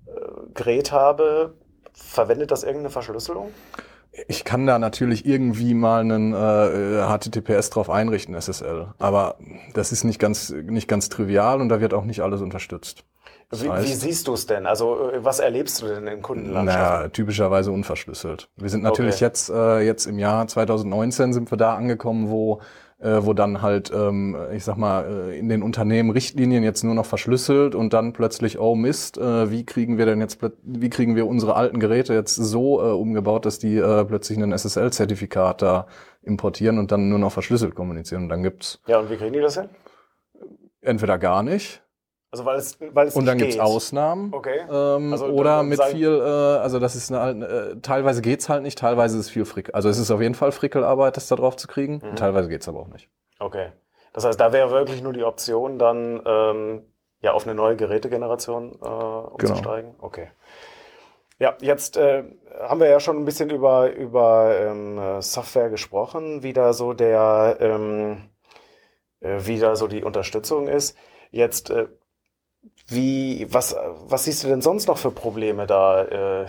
äh, 0.08 0.12
Gerät 0.54 0.92
habe, 0.92 1.54
verwendet 1.94 2.52
das 2.52 2.64
irgendeine 2.64 2.90
Verschlüsselung? 2.90 3.52
Ich 4.28 4.44
kann 4.44 4.66
da 4.66 4.80
natürlich 4.80 5.26
irgendwie 5.26 5.74
mal 5.74 6.02
einen 6.02 6.34
äh, 6.34 7.06
HTTPS 7.06 7.70
drauf 7.70 7.90
einrichten, 7.90 8.34
SSL. 8.36 8.88
Aber 8.98 9.38
das 9.74 9.92
ist 9.92 10.04
nicht 10.04 10.20
ganz, 10.20 10.50
nicht 10.50 10.88
ganz 10.88 11.10
trivial 11.10 11.62
und 11.62 11.70
da 11.70 11.80
wird 11.80 11.94
auch 11.94 12.04
nicht 12.04 12.22
alles 12.22 12.42
unterstützt. 12.42 13.06
Das 13.50 13.64
wie, 13.64 13.70
heißt, 13.70 13.88
wie, 13.88 13.94
siehst 13.94 14.28
du 14.28 14.34
es 14.34 14.46
denn? 14.46 14.66
Also 14.66 15.10
äh, 15.12 15.24
was 15.24 15.40
erlebst 15.40 15.82
du 15.82 15.88
denn 15.88 16.08
in 16.08 16.22
Kundenlandschaften? 16.22 16.84
Naja, 16.84 17.10
typischerweise 17.10 17.72
unverschlüsselt. 17.72 18.50
Wir 18.58 18.70
sind 18.70 18.84
natürlich 18.84 19.16
okay. 19.16 19.26
jetzt, 19.26 19.50
äh, 19.50 19.80
jetzt 19.80 20.06
im 20.06 20.20
Jahr 20.20 20.48
2019 20.48 21.34
sind 21.34 21.50
wir 21.52 21.58
da 21.58 21.76
angekommen, 21.76 22.30
wo 22.30 22.62
äh, 23.00 23.24
wo 23.24 23.34
dann 23.34 23.62
halt, 23.62 23.92
ähm, 23.94 24.36
ich 24.52 24.64
sag 24.64 24.78
mal, 24.78 25.30
äh, 25.30 25.38
in 25.38 25.50
den 25.50 25.62
Unternehmen 25.62 26.10
Richtlinien 26.10 26.64
jetzt 26.64 26.84
nur 26.84 26.96
noch 26.96 27.06
verschlüsselt 27.06 27.76
und 27.76 27.94
dann 27.94 28.14
plötzlich, 28.14 28.60
oh 28.60 28.76
Mist, 28.76 29.18
äh, 29.18 29.52
wie 29.52 29.66
kriegen 29.66 29.98
wir 29.98 30.06
denn 30.06 30.20
jetzt, 30.20 30.40
wie 30.64 30.90
kriegen 30.90 31.16
wir 31.16 31.28
unsere 31.28 31.56
alten 31.56 31.80
Geräte 31.80 32.14
jetzt 32.14 32.36
so 32.36 32.82
äh, 32.82 32.92
umgebaut, 32.92 33.46
dass 33.46 33.60
die 33.60 33.78
äh, 33.78 34.04
plötzlich 34.06 34.40
ein 34.40 34.52
SSL-Zertifikat 34.52 35.62
da 35.62 35.88
importieren 36.24 36.80
und 36.80 36.92
dann 36.92 37.10
nur 37.10 37.20
noch 37.20 37.32
verschlüsselt 37.32 37.76
kommunizieren 37.76 38.24
und 38.24 38.30
dann 38.30 38.44
gibt's. 38.44 38.82
Ja, 38.88 39.00
und 39.00 39.10
wie 39.12 39.18
kriegen 39.18 39.34
die 39.34 39.42
das 39.42 39.60
hin? 39.60 39.70
Entweder 40.82 41.18
gar 41.18 41.44
nicht 41.44 41.84
also 42.30 42.44
weil 42.46 42.58
es, 42.58 42.78
weil 42.80 43.08
es 43.08 43.16
Und 43.16 43.26
dann 43.26 43.38
gibt's 43.38 43.58
Ausnahmen. 43.58 44.34
Okay. 44.34 44.60
Ähm, 44.70 45.14
also, 45.14 45.28
oder 45.28 45.64
mit 45.64 45.82
viel, 45.84 46.10
äh, 46.10 46.22
also 46.60 46.80
das 46.80 46.96
ist 46.96 47.12
eine, 47.12 47.46
äh, 47.46 47.76
teilweise 47.82 48.22
geht's 48.22 48.50
halt 48.50 48.64
nicht, 48.64 48.78
teilweise 48.78 49.18
ist 49.18 49.28
es 49.28 49.30
viel 49.32 49.46
Frickel. 49.46 49.74
Also 49.74 49.88
es 49.88 49.98
ist 49.98 50.12
auf 50.12 50.22
jeden 50.22 50.36
Fall 50.36 50.52
Frickelarbeit, 50.52 51.16
das 51.16 51.28
da 51.28 51.36
drauf 51.36 51.56
zu 51.56 51.68
kriegen. 51.68 52.02
Mhm. 52.04 52.16
Teilweise 52.16 52.50
geht's 52.50 52.68
aber 52.68 52.82
auch 52.82 52.90
nicht. 52.90 53.10
Okay. 53.40 53.72
Das 54.12 54.26
heißt, 54.26 54.40
da 54.40 54.52
wäre 54.52 54.72
wirklich 54.72 55.02
nur 55.02 55.14
die 55.14 55.24
Option, 55.24 55.80
dann 55.80 56.22
ähm, 56.26 56.82
ja 57.22 57.32
auf 57.32 57.46
eine 57.46 57.56
neue 57.56 57.76
Gerätegeneration 57.76 58.78
äh, 58.82 58.86
umzusteigen. 58.86 59.92
Genau. 59.92 60.04
Okay. 60.04 60.30
Ja, 61.40 61.56
jetzt 61.62 61.98
äh, 61.98 62.24
haben 62.60 62.80
wir 62.80 62.90
ja 62.90 63.00
schon 63.00 63.18
ein 63.18 63.26
bisschen 63.26 63.52
über, 63.52 63.94
über 63.94 64.58
ähm, 64.60 65.22
Software 65.22 65.70
gesprochen, 65.70 66.42
wie 66.42 66.52
da 66.52 66.74
so 66.74 66.94
der, 66.94 67.58
ähm, 67.60 68.30
äh, 69.22 69.38
wie 69.42 69.60
da 69.60 69.76
so 69.76 69.88
die 69.88 70.04
Unterstützung 70.04 70.68
ist. 70.68 70.98
Jetzt 71.30 71.70
äh, 71.70 71.88
wie, 72.88 73.48
was, 73.52 73.76
was 74.08 74.24
siehst 74.24 74.44
du 74.44 74.48
denn 74.48 74.62
sonst 74.62 74.88
noch 74.88 74.98
für 74.98 75.12
Probleme 75.12 75.68
da 75.68 76.04
äh, 76.04 76.48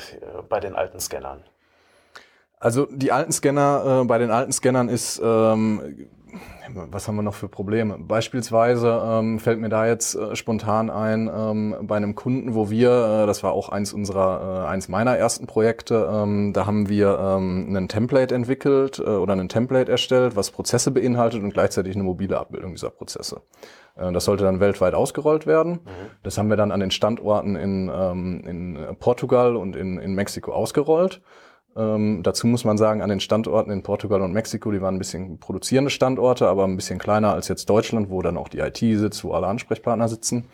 bei 0.49 0.61
den 0.61 0.75
alten 0.75 1.01
Scannern? 1.01 1.43
Also 2.61 2.87
die 2.91 3.13
alten 3.13 3.33
Scanner, 3.33 4.03
äh, 4.03 4.05
bei 4.05 4.19
den 4.19 4.31
alten 4.31 4.53
Scannern 4.53 4.89
ist, 4.89 5.21
ähm, 5.23 6.09
was 6.75 7.09
haben 7.09 7.17
wir 7.17 7.23
noch 7.23 7.35
für 7.35 7.49
Probleme? 7.49 7.99
Beispielsweise 7.99 9.03
ähm, 9.05 9.39
fällt 9.39 9.61
mir 9.61 9.69
da 9.69 9.87
jetzt 9.87 10.15
äh, 10.15 10.37
spontan 10.37 10.91
ein, 10.91 11.31
ähm, 11.33 11.77
bei 11.83 11.97
einem 11.97 12.15
Kunden, 12.15 12.55
wo 12.55 12.71
wir, 12.71 12.91
äh, 12.91 13.27
das 13.27 13.43
war 13.43 13.53
auch 13.53 13.69
eins 13.69 13.93
unserer, 13.93 14.65
äh, 14.65 14.69
eins 14.69 14.89
meiner 14.89 15.17
ersten 15.17 15.47
Projekte, 15.47 16.09
ähm, 16.13 16.53
da 16.53 16.67
haben 16.67 16.89
wir 16.89 17.19
ähm, 17.19 17.67
einen 17.69 17.89
Template 17.89 18.35
entwickelt 18.35 18.99
äh, 18.99 19.03
oder 19.03 19.33
einen 19.33 19.49
Template 19.49 19.91
erstellt, 19.91 20.37
was 20.37 20.51
Prozesse 20.51 20.91
beinhaltet 20.91 21.43
und 21.43 21.53
gleichzeitig 21.53 21.95
eine 21.95 22.05
mobile 22.05 22.39
Abbildung 22.39 22.73
dieser 22.73 22.91
Prozesse. 22.91 23.43
Äh, 23.97 24.13
das 24.13 24.25
sollte 24.25 24.45
dann 24.45 24.61
weltweit 24.61 24.95
ausgerollt 24.95 25.47
werden. 25.47 25.73
Mhm. 25.73 26.11
Das 26.23 26.39
haben 26.39 26.49
wir 26.49 26.57
dann 26.57 26.73
an 26.73 26.81
den 26.81 26.91
Standorten 26.91 27.57
in, 27.57 27.91
ähm, 27.93 28.43
in 28.47 28.97
Portugal 28.99 29.57
und 29.57 29.77
in, 29.77 29.99
in 29.99 30.15
Mexiko 30.15 30.53
ausgerollt. 30.53 31.21
Ähm, 31.79 32.25
dazu 32.25 32.49
muss 32.49 32.65
man 32.65 32.77
sagen, 32.77 33.03
an 33.03 33.09
den 33.09 33.21
Standorten 33.21 33.71
in 33.71 33.85
Portugal 33.85 34.21
und 34.23 34.33
Mexiko, 34.33 34.73
die 34.73 34.83
waren 34.83 34.97
ein 34.97 34.99
bisschen 34.99 35.39
produzierende 35.39 35.91
Standorte, 35.91 36.49
aber 36.49 36.65
ein 36.65 36.75
bisschen 36.75 36.99
kleiner 36.99 37.33
als 37.33 37.47
jetzt 37.47 37.71
Deutschland, 37.71 38.11
wo 38.11 38.21
dann 38.21 38.37
auch 38.37 38.49
die 38.49 38.59
IT 38.59 38.79
sitzt, 38.79 39.23
wo 39.23 39.33
alle 39.33 39.47
Ansprechpartner 39.47 40.09
sitzen. 40.09 40.47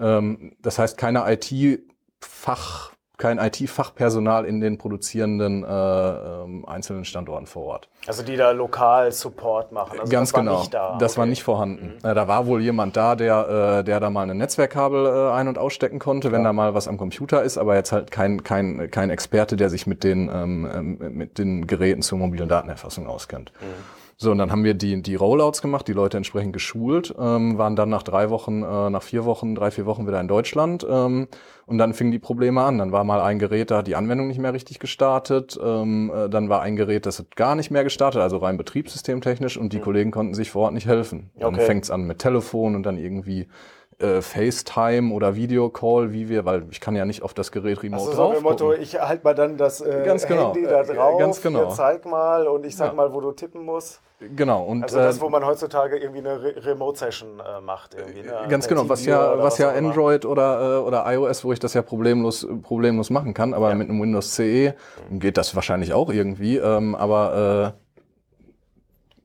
Ähm, 0.00 0.56
das 0.60 0.80
heißt, 0.80 0.98
keine 0.98 1.32
IT-Fach 1.32 2.93
kein 3.16 3.38
IT-Fachpersonal 3.38 4.44
in 4.44 4.60
den 4.60 4.76
produzierenden 4.76 5.62
äh, 5.62 5.66
ähm, 5.68 6.64
einzelnen 6.66 7.04
Standorten 7.04 7.46
vor 7.46 7.64
Ort. 7.64 7.88
Also 8.06 8.24
die 8.24 8.36
da 8.36 8.50
lokal 8.50 9.12
Support 9.12 9.70
machen. 9.70 10.00
Also 10.00 10.10
Ganz 10.10 10.32
das 10.32 10.40
genau. 10.40 10.52
War 10.52 10.58
nicht 10.60 10.74
da. 10.74 10.98
Das 10.98 11.12
okay. 11.12 11.18
war 11.20 11.26
nicht 11.26 11.42
vorhanden. 11.44 11.98
Mhm. 12.02 12.10
Äh, 12.10 12.14
da 12.14 12.26
war 12.26 12.46
wohl 12.46 12.60
jemand 12.60 12.96
da, 12.96 13.14
der, 13.14 13.78
äh, 13.80 13.84
der 13.84 14.00
da 14.00 14.10
mal 14.10 14.28
ein 14.28 14.36
Netzwerkkabel 14.36 15.06
äh, 15.06 15.32
ein- 15.32 15.46
und 15.46 15.58
ausstecken 15.58 16.00
konnte, 16.00 16.32
wenn 16.32 16.40
ja. 16.40 16.48
da 16.48 16.52
mal 16.52 16.74
was 16.74 16.88
am 16.88 16.98
Computer 16.98 17.42
ist, 17.42 17.56
aber 17.56 17.76
jetzt 17.76 17.92
halt 17.92 18.10
kein, 18.10 18.42
kein, 18.42 18.90
kein 18.90 19.10
Experte, 19.10 19.56
der 19.56 19.70
sich 19.70 19.86
mit 19.86 20.02
den, 20.02 20.28
ähm, 20.28 20.68
ähm 20.72 21.16
mit 21.16 21.38
den 21.38 21.68
Geräten 21.68 22.02
zur 22.02 22.18
mobilen 22.18 22.48
Datenerfassung 22.48 23.06
auskennt. 23.06 23.52
Mhm. 23.60 24.03
So, 24.16 24.30
und 24.30 24.38
dann 24.38 24.50
haben 24.50 24.64
wir 24.64 24.74
die, 24.74 25.02
die 25.02 25.14
Rollouts 25.14 25.60
gemacht, 25.60 25.88
die 25.88 25.92
Leute 25.92 26.16
entsprechend 26.16 26.52
geschult, 26.52 27.14
ähm, 27.18 27.58
waren 27.58 27.74
dann 27.74 27.88
nach 27.88 28.02
drei 28.02 28.30
Wochen, 28.30 28.62
äh, 28.62 28.90
nach 28.90 29.02
vier 29.02 29.24
Wochen, 29.24 29.54
drei, 29.54 29.70
vier 29.70 29.86
Wochen 29.86 30.06
wieder 30.06 30.20
in 30.20 30.28
Deutschland. 30.28 30.86
Ähm, 30.88 31.28
und 31.66 31.78
dann 31.78 31.94
fingen 31.94 32.12
die 32.12 32.18
Probleme 32.18 32.62
an. 32.62 32.78
Dann 32.78 32.92
war 32.92 33.04
mal 33.04 33.20
ein 33.20 33.38
Gerät, 33.38 33.70
da 33.70 33.78
hat 33.78 33.86
die 33.86 33.96
Anwendung 33.96 34.28
nicht 34.28 34.38
mehr 34.38 34.52
richtig 34.52 34.78
gestartet. 34.78 35.58
Ähm, 35.62 36.12
äh, 36.14 36.28
dann 36.28 36.48
war 36.48 36.62
ein 36.62 36.76
Gerät, 36.76 37.06
das 37.06 37.18
hat 37.18 37.36
gar 37.36 37.54
nicht 37.54 37.70
mehr 37.70 37.84
gestartet, 37.84 38.20
also 38.20 38.36
rein 38.36 38.56
betriebssystemtechnisch. 38.56 39.56
Und 39.56 39.72
die 39.72 39.78
mhm. 39.78 39.82
Kollegen 39.82 40.10
konnten 40.10 40.34
sich 40.34 40.50
vor 40.50 40.64
Ort 40.64 40.74
nicht 40.74 40.86
helfen. 40.86 41.30
Dann 41.38 41.54
okay. 41.54 41.64
fängt's 41.64 41.90
an 41.90 42.04
mit 42.04 42.18
Telefon 42.18 42.76
und 42.76 42.84
dann 42.84 42.98
irgendwie 42.98 43.48
äh, 43.98 44.20
FaceTime 44.20 45.12
oder 45.12 45.34
Videocall, 45.36 46.12
wie 46.12 46.28
wir, 46.28 46.44
weil 46.44 46.64
ich 46.70 46.80
kann 46.80 46.96
ja 46.96 47.04
nicht 47.04 47.22
auf 47.22 47.34
das 47.34 47.52
Gerät 47.52 47.82
remote 47.82 48.02
also 48.02 48.14
drauf. 48.14 48.36
So 48.36 48.42
Motto, 48.42 48.72
ich 48.72 49.00
halte 49.00 49.24
mal 49.24 49.34
dann 49.34 49.56
das 49.56 49.80
äh, 49.80 50.02
ganz 50.04 50.26
genau. 50.26 50.54
Handy 50.54 50.62
da 50.62 50.82
äh, 50.82 50.94
drauf, 50.94 51.18
ganz 51.18 51.40
genau. 51.40 51.70
zeig 51.70 52.04
mal 52.06 52.46
und 52.48 52.64
ich 52.66 52.76
sag 52.76 52.88
ja. 52.88 52.92
mal, 52.94 53.12
wo 53.12 53.20
du 53.20 53.32
tippen 53.32 53.64
musst. 53.64 54.00
Genau. 54.36 54.62
Und, 54.62 54.84
also 54.84 54.98
das, 54.98 55.18
äh, 55.18 55.20
wo 55.20 55.28
man 55.28 55.44
heutzutage 55.44 55.98
irgendwie 55.98 56.20
eine 56.20 56.42
Re 56.42 56.54
Remote-Session 56.64 57.40
äh, 57.40 57.60
macht. 57.60 57.94
Irgendwie, 57.94 58.22
ne? 58.22 58.46
Ganz 58.48 58.68
genau, 58.68 58.88
was 58.88 59.04
ja, 59.04 59.36
was, 59.36 59.44
was 59.44 59.58
ja 59.58 59.70
Android 59.70 60.24
oder, 60.24 60.78
äh, 60.78 60.82
oder 60.82 61.04
iOS, 61.12 61.44
wo 61.44 61.52
ich 61.52 61.58
das 61.58 61.74
ja 61.74 61.82
problemlos, 61.82 62.46
problemlos 62.62 63.10
machen 63.10 63.34
kann, 63.34 63.54
aber 63.54 63.70
ja. 63.70 63.74
mit 63.74 63.88
einem 63.88 64.00
Windows 64.00 64.34
CE 64.34 64.74
mhm. 65.10 65.18
geht 65.18 65.36
das 65.36 65.54
wahrscheinlich 65.54 65.92
auch 65.92 66.10
irgendwie. 66.10 66.56
Ähm, 66.56 66.94
aber 66.94 67.74
äh, 67.76 67.83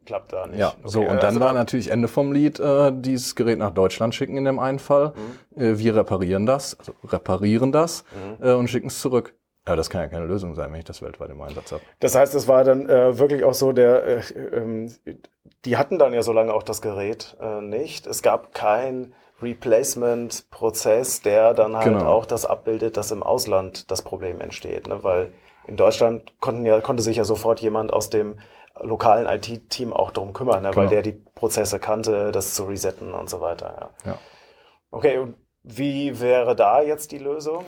klappt 0.10 0.34
da 0.34 0.48
nicht. 0.48 0.58
Ja, 0.58 0.70
okay, 0.70 0.78
so 0.86 1.02
und 1.02 1.18
dann 1.18 1.20
also 1.20 1.40
war 1.40 1.54
natürlich 1.54 1.92
Ende 1.92 2.08
vom 2.08 2.32
Lied, 2.32 2.60
äh, 2.60 2.92
dieses 2.92 3.36
Gerät 3.36 3.60
nach 3.60 3.70
Deutschland 3.70 4.16
schicken 4.16 4.38
in 4.38 4.46
dem 4.46 4.58
einen 4.58 4.80
Fall. 4.80 5.14
Mhm. 5.56 5.62
Äh, 5.62 5.78
wir 5.78 5.96
reparieren 5.96 6.48
das, 6.48 6.78
also 6.80 6.94
reparieren 7.06 7.72
das 7.72 8.04
mhm. 8.40 8.44
äh, 8.44 8.54
und 8.54 8.70
schicken 8.70 8.88
es 8.88 9.00
zurück. 9.00 9.36
Aber 9.66 9.76
das 9.76 9.92
kann 9.92 10.02
ja 10.02 10.08
keine 10.08 10.26
Lösung 10.26 10.56
sein, 10.56 10.72
wenn 10.72 10.80
ich 10.80 10.86
das 10.86 11.04
weltweit 11.04 11.30
im 11.30 11.40
Einsatz 11.42 11.72
habe. 11.72 11.84
Das 12.00 12.16
heißt, 12.16 12.34
es 12.34 12.48
war 12.48 12.64
dann 12.64 12.90
äh, 12.90 13.20
wirklich 13.20 13.44
auch 13.44 13.54
so, 13.54 13.72
der, 13.72 14.04
äh, 14.04 14.22
ähm, 14.52 14.92
die 15.64 15.78
hatten 15.78 16.00
dann 16.00 16.12
ja 16.12 16.24
so 16.24 16.34
lange 16.34 16.56
auch 16.56 16.64
das 16.64 16.82
Gerät 16.82 17.38
äh, 17.40 17.62
nicht. 17.62 18.08
Es 18.08 18.24
gab 18.24 18.56
kein 18.56 19.14
Replacement-Prozess, 19.44 21.22
der 21.22 21.54
dann 21.54 21.76
halt 21.76 21.86
genau. 21.86 22.08
auch 22.08 22.26
das 22.26 22.48
abbildet, 22.48 22.98
dass 22.98 23.12
im 23.12 23.22
Ausland 23.22 23.92
das 23.92 24.02
Problem 24.02 24.42
entsteht. 24.42 24.88
Ne? 24.88 25.04
Weil 25.04 25.34
in 25.68 25.78
Deutschland 25.78 26.34
konnten 26.40 26.66
ja, 26.66 26.82
konnte 26.82 27.04
sich 27.04 27.18
ja 27.18 27.24
sofort 27.24 27.60
jemand 27.60 27.94
aus 27.94 28.10
dem 28.10 28.40
lokalen 28.82 29.28
IT-Team 29.28 29.94
auch 29.94 30.12
darum 30.12 30.34
kümmern, 30.34 30.64
ne? 30.64 30.70
Genau. 30.72 30.82
weil 30.82 30.90
der 30.90 31.02
die 31.02 31.14
Prozesse 31.14 31.80
kannte, 31.80 32.32
das 32.32 32.56
zu 32.56 32.66
resetten 32.66 33.14
und 33.14 33.30
so 33.30 33.42
weiter. 33.42 33.92
Ja. 34.06 34.12
ja. 34.12 34.20
Okay, 34.92 35.18
und 35.18 35.36
wie 35.64 36.20
wäre 36.20 36.56
da 36.56 36.82
jetzt 36.82 37.12
die 37.12 37.18
Lösung? 37.18 37.66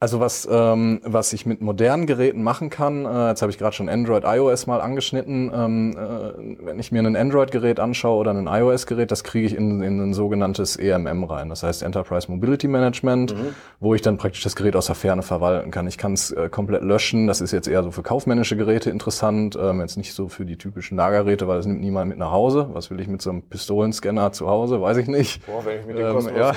Also 0.00 0.20
was, 0.20 0.46
ähm, 0.48 1.00
was 1.02 1.32
ich 1.32 1.44
mit 1.44 1.60
modernen 1.60 2.06
Geräten 2.06 2.44
machen 2.44 2.70
kann, 2.70 3.04
äh, 3.04 3.30
jetzt 3.30 3.42
habe 3.42 3.50
ich 3.50 3.58
gerade 3.58 3.74
schon 3.74 3.88
Android, 3.88 4.22
iOS 4.24 4.68
mal 4.68 4.80
angeschnitten, 4.80 5.50
ähm, 5.52 5.96
äh, 5.98 6.64
wenn 6.64 6.78
ich 6.78 6.92
mir 6.92 7.00
ein 7.00 7.16
Android-Gerät 7.16 7.80
anschaue 7.80 8.16
oder 8.16 8.32
ein 8.32 8.46
iOS-Gerät, 8.46 9.10
das 9.10 9.24
kriege 9.24 9.48
ich 9.48 9.56
in, 9.56 9.82
in 9.82 10.00
ein 10.00 10.14
sogenanntes 10.14 10.76
EMM 10.76 11.24
rein, 11.24 11.48
das 11.48 11.64
heißt 11.64 11.82
Enterprise 11.82 12.30
Mobility 12.30 12.68
Management, 12.68 13.34
mhm. 13.34 13.56
wo 13.80 13.92
ich 13.92 14.00
dann 14.00 14.18
praktisch 14.18 14.44
das 14.44 14.54
Gerät 14.54 14.76
aus 14.76 14.86
der 14.86 14.94
Ferne 14.94 15.22
verwalten 15.22 15.72
kann. 15.72 15.88
Ich 15.88 15.98
kann 15.98 16.12
es 16.12 16.30
äh, 16.30 16.48
komplett 16.48 16.84
löschen, 16.84 17.26
das 17.26 17.40
ist 17.40 17.50
jetzt 17.50 17.66
eher 17.66 17.82
so 17.82 17.90
für 17.90 18.04
kaufmännische 18.04 18.56
Geräte 18.56 18.90
interessant, 18.90 19.58
ähm, 19.60 19.80
jetzt 19.80 19.96
nicht 19.96 20.14
so 20.14 20.28
für 20.28 20.44
die 20.44 20.58
typischen 20.58 20.96
Lagergeräte, 20.96 21.48
weil 21.48 21.58
es 21.58 21.66
nimmt 21.66 21.80
niemand 21.80 22.10
mit 22.10 22.18
nach 22.18 22.30
Hause. 22.30 22.68
Was 22.72 22.88
will 22.92 23.00
ich 23.00 23.08
mit 23.08 23.20
so 23.20 23.30
einem 23.30 23.42
Pistolenscanner 23.42 24.30
zu 24.30 24.48
Hause, 24.48 24.80
weiß 24.80 24.98
ich 24.98 25.08
nicht. 25.08 25.44
Boah, 25.44 25.64
wenn 25.64 25.80
ich 25.80 25.86
mit 25.86 25.98
dem 25.98 26.06
ähm, 26.06 26.36
ja. 26.36 26.50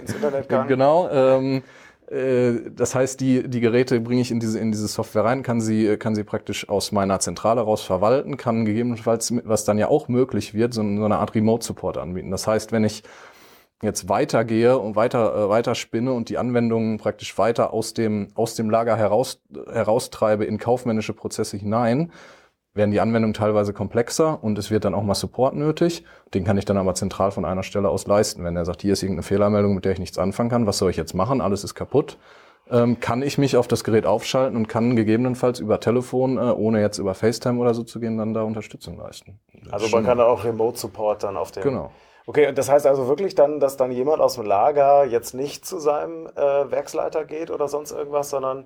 ins 0.00 0.14
Internet 0.14 0.48
kann. 0.48 0.68
genau. 0.68 1.08
Ähm, 1.10 1.56
äh, 1.56 1.62
das 2.08 2.94
heißt, 2.94 3.20
die, 3.20 3.48
die 3.48 3.60
Geräte 3.60 4.00
bringe 4.00 4.20
ich 4.20 4.30
in 4.30 4.38
diese, 4.38 4.58
in 4.60 4.70
diese 4.70 4.86
Software 4.86 5.24
rein, 5.24 5.42
kann 5.42 5.60
sie, 5.60 5.96
kann 5.96 6.14
sie 6.14 6.22
praktisch 6.22 6.68
aus 6.68 6.92
meiner 6.92 7.18
Zentrale 7.18 7.62
raus 7.62 7.82
verwalten, 7.82 8.36
kann 8.36 8.64
gegebenenfalls, 8.64 9.32
was 9.44 9.64
dann 9.64 9.78
ja 9.78 9.88
auch 9.88 10.06
möglich 10.06 10.54
wird, 10.54 10.72
so, 10.72 10.82
so 10.82 11.04
eine 11.04 11.18
Art 11.18 11.34
Remote-Support 11.34 11.98
anbieten. 11.98 12.30
Das 12.30 12.46
heißt, 12.46 12.70
wenn 12.70 12.84
ich 12.84 13.02
jetzt 13.82 14.08
weitergehe 14.08 14.78
und 14.78 14.96
weiter, 14.96 15.34
äh, 15.34 15.48
weiter 15.48 15.74
spinne 15.74 16.12
und 16.12 16.28
die 16.28 16.38
Anwendungen 16.38 16.98
praktisch 16.98 17.36
weiter 17.38 17.72
aus 17.72 17.92
dem, 17.92 18.28
aus 18.34 18.54
dem 18.54 18.70
Lager 18.70 18.96
heraus, 18.96 19.42
heraustreibe 19.70 20.44
in 20.44 20.58
kaufmännische 20.58 21.12
Prozesse 21.12 21.56
hinein, 21.56 22.12
werden 22.76 22.90
die 22.90 23.00
Anwendungen 23.00 23.34
teilweise 23.34 23.72
komplexer 23.72 24.42
und 24.42 24.58
es 24.58 24.70
wird 24.70 24.84
dann 24.84 24.94
auch 24.94 25.02
mal 25.02 25.14
Support 25.14 25.54
nötig. 25.54 26.04
Den 26.34 26.44
kann 26.44 26.58
ich 26.58 26.64
dann 26.64 26.76
aber 26.76 26.94
zentral 26.94 27.30
von 27.30 27.44
einer 27.44 27.62
Stelle 27.62 27.88
aus 27.88 28.06
leisten. 28.06 28.44
Wenn 28.44 28.56
er 28.56 28.64
sagt, 28.64 28.82
hier 28.82 28.92
ist 28.92 29.02
irgendeine 29.02 29.22
Fehlermeldung, 29.22 29.74
mit 29.74 29.84
der 29.84 29.92
ich 29.92 29.98
nichts 29.98 30.18
anfangen 30.18 30.50
kann, 30.50 30.66
was 30.66 30.78
soll 30.78 30.90
ich 30.90 30.96
jetzt 30.96 31.14
machen? 31.14 31.40
Alles 31.40 31.64
ist 31.64 31.74
kaputt. 31.74 32.18
Ähm, 32.68 32.98
kann 32.98 33.22
ich 33.22 33.38
mich 33.38 33.56
auf 33.56 33.68
das 33.68 33.84
Gerät 33.84 34.06
aufschalten 34.06 34.56
und 34.56 34.68
kann 34.68 34.96
gegebenenfalls 34.96 35.60
über 35.60 35.78
Telefon, 35.78 36.36
äh, 36.36 36.50
ohne 36.50 36.80
jetzt 36.80 36.98
über 36.98 37.14
FaceTime 37.14 37.60
oder 37.60 37.74
so 37.74 37.84
zu 37.84 38.00
gehen, 38.00 38.18
dann 38.18 38.34
da 38.34 38.42
Unterstützung 38.42 38.98
leisten. 38.98 39.38
Also 39.70 39.88
man 39.88 40.04
kann 40.04 40.20
auch 40.20 40.44
Remote 40.44 40.76
Support 40.76 41.22
dann 41.22 41.36
auf 41.36 41.52
dem. 41.52 41.62
Genau. 41.62 41.90
Okay, 42.26 42.48
und 42.48 42.58
das 42.58 42.68
heißt 42.68 42.86
also 42.88 43.06
wirklich 43.06 43.36
dann, 43.36 43.60
dass 43.60 43.76
dann 43.76 43.92
jemand 43.92 44.20
aus 44.20 44.34
dem 44.34 44.44
Lager 44.44 45.04
jetzt 45.04 45.32
nicht 45.32 45.64
zu 45.64 45.78
seinem 45.78 46.26
äh, 46.26 46.70
Werksleiter 46.70 47.24
geht 47.24 47.52
oder 47.52 47.68
sonst 47.68 47.92
irgendwas, 47.92 48.30
sondern 48.30 48.64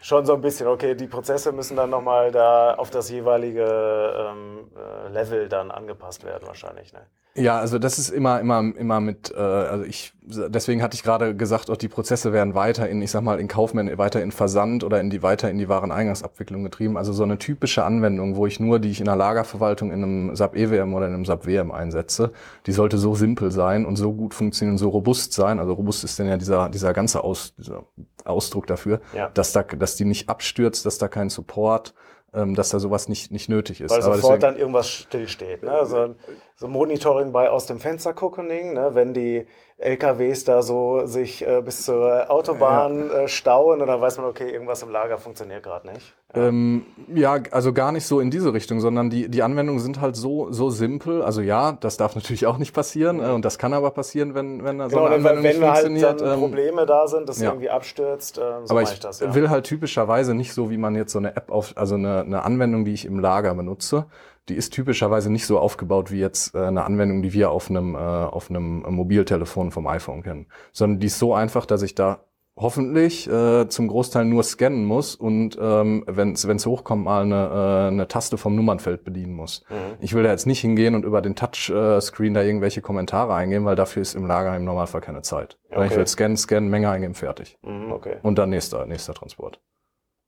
Schon 0.00 0.26
so 0.26 0.34
ein 0.34 0.40
bisschen, 0.40 0.66
okay, 0.66 0.94
die 0.94 1.06
Prozesse 1.06 1.52
müssen 1.52 1.76
dann 1.76 1.90
nochmal 1.90 2.30
da 2.30 2.74
auf 2.74 2.90
das 2.90 3.10
jeweilige 3.10 3.64
ähm, 3.64 4.70
äh, 4.76 5.08
Level 5.12 5.48
dann 5.48 5.70
angepasst 5.70 6.24
werden 6.24 6.46
wahrscheinlich. 6.46 6.92
Ne? 6.92 7.00
Ja, 7.36 7.58
also 7.58 7.80
das 7.80 7.98
ist 7.98 8.10
immer, 8.10 8.38
immer, 8.38 8.60
immer 8.76 9.00
mit, 9.00 9.32
äh, 9.36 9.40
also 9.40 9.84
ich, 9.84 10.12
deswegen 10.22 10.82
hatte 10.82 10.94
ich 10.94 11.02
gerade 11.02 11.34
gesagt, 11.34 11.68
auch 11.68 11.76
die 11.76 11.88
Prozesse 11.88 12.32
werden 12.32 12.54
weiter 12.54 12.88
in, 12.88 13.02
ich 13.02 13.10
sag 13.10 13.22
mal, 13.22 13.40
in 13.40 13.48
Kaufmann, 13.48 13.98
weiter 13.98 14.22
in 14.22 14.30
Versand 14.30 14.84
oder 14.84 15.00
in 15.00 15.10
die 15.10 15.22
weiter 15.22 15.50
in 15.50 15.58
die 15.58 15.68
Wareneingangsabwicklung 15.68 16.62
getrieben. 16.62 16.96
Also 16.96 17.12
so 17.12 17.24
eine 17.24 17.38
typische 17.38 17.84
Anwendung, 17.84 18.36
wo 18.36 18.46
ich 18.46 18.60
nur, 18.60 18.78
die 18.78 18.90
ich 18.90 19.00
in 19.00 19.06
der 19.06 19.16
Lagerverwaltung 19.16 19.90
in 19.90 20.04
einem 20.04 20.36
SAP 20.36 20.54
EWM 20.56 20.94
oder 20.94 21.08
in 21.08 21.14
einem 21.14 21.24
SAP 21.24 21.46
WM 21.46 21.72
einsetze, 21.72 22.30
die 22.66 22.72
sollte 22.72 22.98
so 22.98 23.16
simpel 23.16 23.50
sein 23.50 23.84
und 23.84 23.96
so 23.96 24.12
gut 24.12 24.32
funktionieren, 24.32 24.78
so 24.78 24.90
robust 24.90 25.32
sein. 25.32 25.58
Also 25.58 25.72
robust 25.72 26.04
ist 26.04 26.16
denn 26.20 26.28
ja 26.28 26.36
dieser, 26.36 26.68
dieser 26.68 26.92
ganze 26.92 27.24
Aus, 27.24 27.54
dieser 27.56 27.82
Ausdruck 28.24 28.68
dafür, 28.68 29.00
ja. 29.12 29.28
dass 29.34 29.52
da, 29.52 29.64
dass 29.76 29.96
die 29.96 30.04
nicht 30.04 30.28
abstürzt, 30.28 30.86
dass 30.86 30.98
da 30.98 31.08
kein 31.08 31.30
Support 31.30 31.94
ähm, 32.34 32.54
dass 32.54 32.70
da 32.70 32.78
sowas 32.78 33.08
nicht, 33.08 33.30
nicht 33.30 33.48
nötig 33.48 33.80
ist. 33.80 33.90
Weil 33.90 34.02
Aber 34.02 34.16
sofort 34.16 34.34
deswegen, 34.34 34.40
dann 34.40 34.56
irgendwas 34.56 34.88
stillsteht. 34.88 35.62
Ne? 35.62 35.70
Also, 35.70 36.16
so 36.56 36.68
Monitoring 36.68 37.32
bei 37.32 37.48
aus 37.48 37.66
dem 37.66 37.78
Fenster 37.78 38.12
gucken, 38.12 38.48
ne? 38.48 38.90
wenn 38.92 39.14
die 39.14 39.46
LKWs 39.78 40.44
da 40.44 40.62
so 40.62 41.06
sich 41.06 41.46
äh, 41.46 41.62
bis 41.62 41.84
zur 41.84 42.30
Autobahn 42.30 43.08
ja. 43.08 43.20
äh, 43.20 43.28
stauen 43.28 43.80
und 43.80 43.86
dann 43.86 44.00
weiß 44.00 44.18
man, 44.18 44.26
okay, 44.26 44.50
irgendwas 44.50 44.82
im 44.82 44.90
Lager 44.90 45.18
funktioniert 45.18 45.62
gerade 45.62 45.88
nicht. 45.92 46.14
Ja. 46.34 46.48
Ähm, 46.48 46.86
ja, 47.14 47.38
also 47.50 47.72
gar 47.72 47.92
nicht 47.92 48.06
so 48.06 48.20
in 48.20 48.30
diese 48.30 48.52
Richtung, 48.52 48.80
sondern 48.80 49.10
die, 49.10 49.28
die 49.28 49.42
Anwendungen 49.42 49.80
sind 49.80 50.00
halt 50.00 50.16
so, 50.16 50.50
so 50.50 50.70
simpel. 50.70 51.22
Also 51.22 51.40
ja, 51.40 51.72
das 51.72 51.96
darf 51.96 52.14
natürlich 52.14 52.46
auch 52.46 52.58
nicht 52.58 52.74
passieren 52.74 53.20
äh, 53.20 53.28
und 53.28 53.44
das 53.44 53.58
kann 53.58 53.72
aber 53.72 53.90
passieren, 53.90 54.34
wenn, 54.34 54.64
wenn 54.64 54.78
da 54.78 54.88
so 54.88 54.96
genau, 54.96 55.06
eine 55.06 55.16
Anwendung 55.16 55.44
wenn, 55.44 55.52
wenn 55.52 55.60
nicht 55.60 55.68
funktioniert. 55.68 56.06
Halt 56.06 56.20
dann 56.20 56.32
ähm, 56.34 56.40
Probleme 56.40 56.86
da 56.86 57.06
sind, 57.06 57.28
dass 57.28 57.40
ja. 57.40 57.50
irgendwie 57.50 57.70
abstürzt, 57.70 58.38
äh, 58.38 58.40
so 58.64 58.70
aber 58.70 58.82
ich, 58.82 58.92
ich 58.92 59.00
das, 59.00 59.20
ja. 59.20 59.34
will 59.34 59.50
halt 59.50 59.64
typischerweise 59.64 60.34
nicht 60.34 60.52
so, 60.52 60.70
wie 60.70 60.78
man 60.78 60.94
jetzt 60.94 61.12
so 61.12 61.18
eine 61.18 61.36
App 61.36 61.50
auf, 61.50 61.72
also 61.76 61.94
eine, 61.94 62.20
eine 62.20 62.42
Anwendung, 62.42 62.84
die 62.84 62.92
ich 62.92 63.04
im 63.04 63.18
Lager 63.18 63.54
benutze, 63.54 64.06
die 64.48 64.54
ist 64.54 64.72
typischerweise 64.72 65.30
nicht 65.30 65.46
so 65.46 65.58
aufgebaut 65.58 66.10
wie 66.10 66.20
jetzt 66.20 66.54
äh, 66.54 66.58
eine 66.58 66.84
Anwendung, 66.84 67.22
die 67.22 67.32
wir 67.32 67.50
auf 67.50 67.70
einem, 67.70 67.94
äh, 67.94 67.98
auf 67.98 68.50
einem 68.50 68.82
Mobiltelefon 68.82 69.70
vom 69.70 69.86
iPhone 69.86 70.22
kennen, 70.22 70.46
sondern 70.72 71.00
die 71.00 71.06
ist 71.06 71.18
so 71.18 71.34
einfach, 71.34 71.66
dass 71.66 71.82
ich 71.82 71.94
da 71.94 72.20
hoffentlich 72.56 73.28
äh, 73.28 73.68
zum 73.68 73.88
Großteil 73.88 74.24
nur 74.24 74.44
scannen 74.44 74.84
muss 74.84 75.16
und 75.16 75.58
ähm, 75.60 76.04
wenn 76.06 76.32
es 76.32 76.66
hochkommt, 76.66 77.04
mal 77.04 77.22
eine, 77.22 77.34
äh, 77.34 77.88
eine 77.88 78.06
Taste 78.06 78.38
vom 78.38 78.54
Nummernfeld 78.54 79.02
bedienen 79.02 79.34
muss. 79.34 79.64
Mhm. 79.68 79.96
Ich 80.00 80.14
will 80.14 80.22
da 80.22 80.30
jetzt 80.30 80.46
nicht 80.46 80.60
hingehen 80.60 80.94
und 80.94 81.04
über 81.04 81.20
den 81.20 81.34
Touchscreen 81.34 82.34
da 82.34 82.42
irgendwelche 82.42 82.80
Kommentare 82.80 83.34
eingeben, 83.34 83.64
weil 83.64 83.76
dafür 83.76 84.02
ist 84.02 84.14
im 84.14 84.26
Lager 84.26 84.56
im 84.56 84.64
Normalfall 84.64 85.00
keine 85.00 85.22
Zeit. 85.22 85.58
Okay. 85.70 85.86
Ich 85.86 85.96
will 85.96 86.06
scannen, 86.06 86.36
scannen, 86.36 86.70
Menge 86.70 86.90
eingeben, 86.90 87.14
fertig. 87.14 87.58
Mhm, 87.62 87.90
okay. 87.90 88.16
Und 88.22 88.38
dann 88.38 88.50
nächster, 88.50 88.86
nächster 88.86 89.14
Transport. 89.14 89.60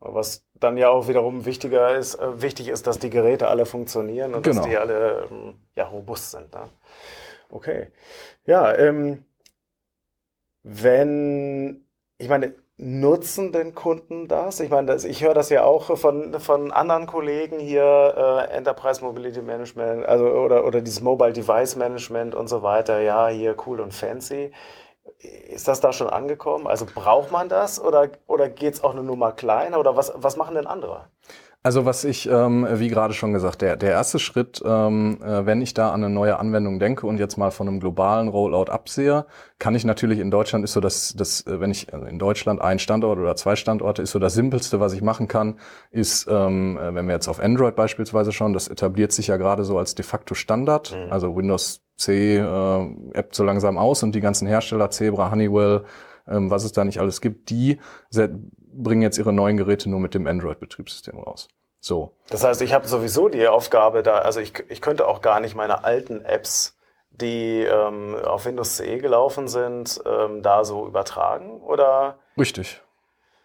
Was 0.01 0.45
dann 0.55 0.77
ja 0.77 0.91
auch 0.91 1.09
wiederum 1.09 1.47
wichtiger 1.47 1.97
ist, 1.97 2.17
äh, 2.17 2.43
wichtig 2.43 2.69
ist, 2.69 2.87
dass 2.87 2.99
die 2.99 3.11
Geräte 3.11 3.49
alle 3.49 3.67
funktionieren 3.67 4.35
und 4.35 4.43
genau. 4.43 4.63
dass 4.63 4.69
die 4.69 4.77
alle 4.77 5.29
ähm, 5.31 5.55
ja, 5.77 5.87
robust 5.87 6.33
sind. 6.33 6.53
Ne? 6.53 6.69
Okay. 7.51 7.87
Ja, 8.45 8.77
ähm, 8.77 9.25
wenn, 10.63 11.86
ich 12.19 12.29
meine, 12.29 12.55
nutzen 12.79 13.53
denn 13.53 13.75
Kunden 13.75 14.29
das? 14.29 14.61
Ich 14.61 14.71
meine, 14.71 14.87
das, 14.87 15.05
ich 15.05 15.23
höre 15.25 15.35
das 15.35 15.49
ja 15.51 15.65
auch 15.65 15.97
von, 15.97 16.39
von 16.41 16.73
anderen 16.73 17.07
Kollegen 17.07 17.59
hier, 17.59 18.49
äh, 18.51 18.55
Enterprise 18.55 19.03
Mobility 19.03 19.43
Management, 19.43 20.07
also 20.07 20.27
oder, 20.27 20.65
oder 20.65 20.81
dieses 20.83 21.01
Mobile 21.01 21.33
Device 21.33 21.77
Management 21.77 22.35
und 22.35 22.49
so 22.49 22.63
weiter, 22.63 23.01
ja, 23.01 23.29
hier 23.29 23.57
cool 23.67 23.81
und 23.81 23.95
fancy. 23.95 24.53
Ist 25.19 25.69
das 25.69 25.81
da 25.81 25.93
schon 25.93 26.09
angekommen? 26.09 26.67
Also 26.67 26.87
braucht 26.93 27.33
man 27.33 27.49
das 27.49 27.81
oder, 27.81 28.11
oder 28.27 28.49
geht 28.49 28.75
es 28.75 28.85
auch 28.85 28.93
eine 28.93 29.03
Nummer 29.03 29.33
kleiner 29.33 29.79
oder 29.79 29.97
was, 29.97 30.13
was 30.17 30.37
machen 30.37 30.55
denn 30.55 30.67
andere? 30.67 31.09
Also 31.67 31.85
was 31.85 32.05
ich, 32.05 32.31
ähm, 32.31 32.65
wie 32.75 32.87
gerade 32.87 33.13
schon 33.13 33.33
gesagt, 33.33 33.61
der, 33.61 33.77
der 33.77 33.91
erste 33.91 34.21
Schritt, 34.21 34.63
ähm, 34.65 35.19
äh, 35.21 35.47
wenn 35.47 35.61
ich 35.61 35.75
da 35.75 35.91
an 35.91 36.05
eine 36.05 36.15
neue 36.15 36.39
Anwendung 36.39 36.79
denke 36.79 37.09
und 37.09 37.19
jetzt 37.19 37.39
mal 37.39 37.51
von 37.51 37.67
einem 37.67 37.81
globalen 37.81 38.29
Rollout 38.29 38.71
absehe, 38.71 39.27
kann 39.59 39.75
ich 39.75 39.85
natürlich 39.85 40.21
in 40.21 40.31
Deutschland 40.31 40.63
ist 40.63 40.75
so 40.75 40.81
dass 40.81 41.15
das, 41.17 41.45
äh, 41.45 41.59
wenn 41.59 41.73
ich 41.73 41.93
also 41.93 42.07
in 42.07 42.21
Deutschland 42.21 42.61
ein 42.61 42.79
Standort 42.79 43.19
oder 43.19 43.35
zwei 43.35 43.57
Standorte 43.57 44.01
ist 44.01 44.13
so 44.13 44.21
das 44.21 44.35
Simpelste, 44.35 44.79
was 44.79 44.93
ich 44.93 45.03
machen 45.03 45.27
kann, 45.27 45.59
ist, 45.91 46.29
ähm, 46.31 46.79
äh, 46.79 46.95
wenn 46.95 47.07
wir 47.07 47.15
jetzt 47.15 47.27
auf 47.27 47.41
Android 47.41 47.75
beispielsweise 47.75 48.31
schauen, 48.31 48.53
das 48.53 48.69
etabliert 48.69 49.11
sich 49.11 49.27
ja 49.27 49.37
gerade 49.37 49.65
so 49.65 49.77
als 49.77 49.97
de 49.97 50.05
facto 50.05 50.37
Standard, 50.37 50.95
mhm. 50.95 51.11
also 51.11 51.35
Windows 51.35 51.83
C 51.97 52.37
äh, 52.37 52.95
App 53.13 53.35
so 53.35 53.43
langsam 53.43 53.77
aus 53.77 54.05
und 54.05 54.15
die 54.15 54.21
ganzen 54.21 54.47
Hersteller, 54.47 54.91
Zebra, 54.91 55.33
Honeywell, 55.33 55.83
ähm, 56.29 56.49
was 56.49 56.63
es 56.63 56.71
da 56.71 56.85
nicht 56.85 57.01
alles 57.01 57.21
gibt, 57.21 57.51
die 57.51 57.81
bringen 58.77 59.03
jetzt 59.03 59.19
ihre 59.19 59.33
neuen 59.33 59.57
Geräte 59.57 59.91
nur 59.91 60.01
mit 60.01 60.15
dem 60.15 60.27
Android-Betriebssystem 60.27 61.19
raus. 61.19 61.49
So. 61.87 62.11
Das 62.31 62.43
heißt, 62.43 62.63
ich 62.63 62.73
habe 62.73 62.89
sowieso 62.89 63.29
die 63.29 63.47
Aufgabe 63.47 64.03
da, 64.03 64.19
also 64.19 64.41
ich, 64.41 64.53
ich 64.69 64.81
könnte 64.81 65.07
auch 65.07 65.21
gar 65.21 65.39
nicht 65.39 65.55
meine 65.55 65.85
alten 65.85 66.25
Apps, 66.25 66.77
die 67.11 67.63
ähm, 67.63 68.17
auf 68.25 68.45
Windows 68.45 68.77
CE 68.77 68.99
gelaufen 68.99 69.47
sind, 69.47 70.03
ähm, 70.05 70.43
da 70.43 70.65
so 70.65 70.85
übertragen, 70.85 71.63
oder? 71.63 72.19
Richtig. 72.37 72.83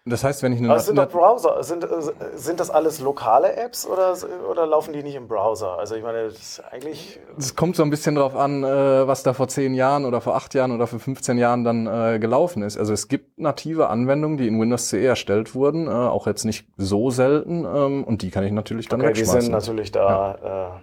Das 0.04 0.24
heißt, 0.24 0.42
wenn 0.42 0.52
ich 0.52 0.58
eine. 0.58 0.72
Also 0.72 0.88
sind 0.88 0.96
doch 0.96 1.10
Browser, 1.10 1.62
sind, 1.62 1.88
sind 2.34 2.60
das 2.60 2.72
alles 2.72 3.02
lokale 3.02 3.56
Apps 3.56 3.86
oder, 3.86 4.16
oder 4.50 4.66
laufen 4.66 4.94
die 4.94 5.04
nicht 5.04 5.14
im 5.14 5.28
Browser? 5.28 5.78
Also 5.78 5.94
ich 5.94 6.02
meine, 6.02 6.24
das 6.24 6.34
ist 6.34 6.64
eigentlich. 6.72 7.20
Es 7.38 7.56
kommt 7.56 7.76
so 7.76 7.84
ein 7.84 7.92
bisschen 7.92 8.16
drauf 8.16 8.36
an, 8.36 8.64
äh, 8.64 9.08
was 9.08 9.22
da 9.22 9.34
vor 9.34 9.48
zehn 9.48 9.76
Jahren 9.76 10.06
oder 10.06 10.20
vor 10.20 10.36
acht 10.36 10.56
Jahren 10.56 10.72
oder 10.72 10.88
vor 10.88 11.00
15 11.00 11.38
Jahren 11.38 11.64
dann 11.64 11.86
äh, 11.86 12.18
gelaufen 12.18 12.64
ist. 12.64 12.80
Also 12.80 12.94
es 12.94 13.10
gibt 13.10 13.40
native 13.40 13.90
Anwendungen, 13.90 14.38
die 14.38 14.48
in 14.48 14.60
Windows 14.60 14.90
CE 14.90 15.06
erstellt 15.06 15.54
wurden, 15.54 15.88
äh, 15.88 15.92
auch 15.92 16.26
jetzt 16.26 16.46
nicht 16.46 16.68
so 16.78 17.12
selten, 17.12 17.64
ähm, 17.66 18.04
und 18.04 18.24
die 18.24 18.32
kann 18.32 18.44
ich 18.44 18.52
natürlich 18.52 18.88
dann 18.88 19.02
okay, 19.02 19.10
wegschmeißen. 19.10 19.40
Die 19.40 19.46
sind 19.46 19.54
natürlich 19.54 19.92
da. 19.92 20.38
Ja 20.44 20.82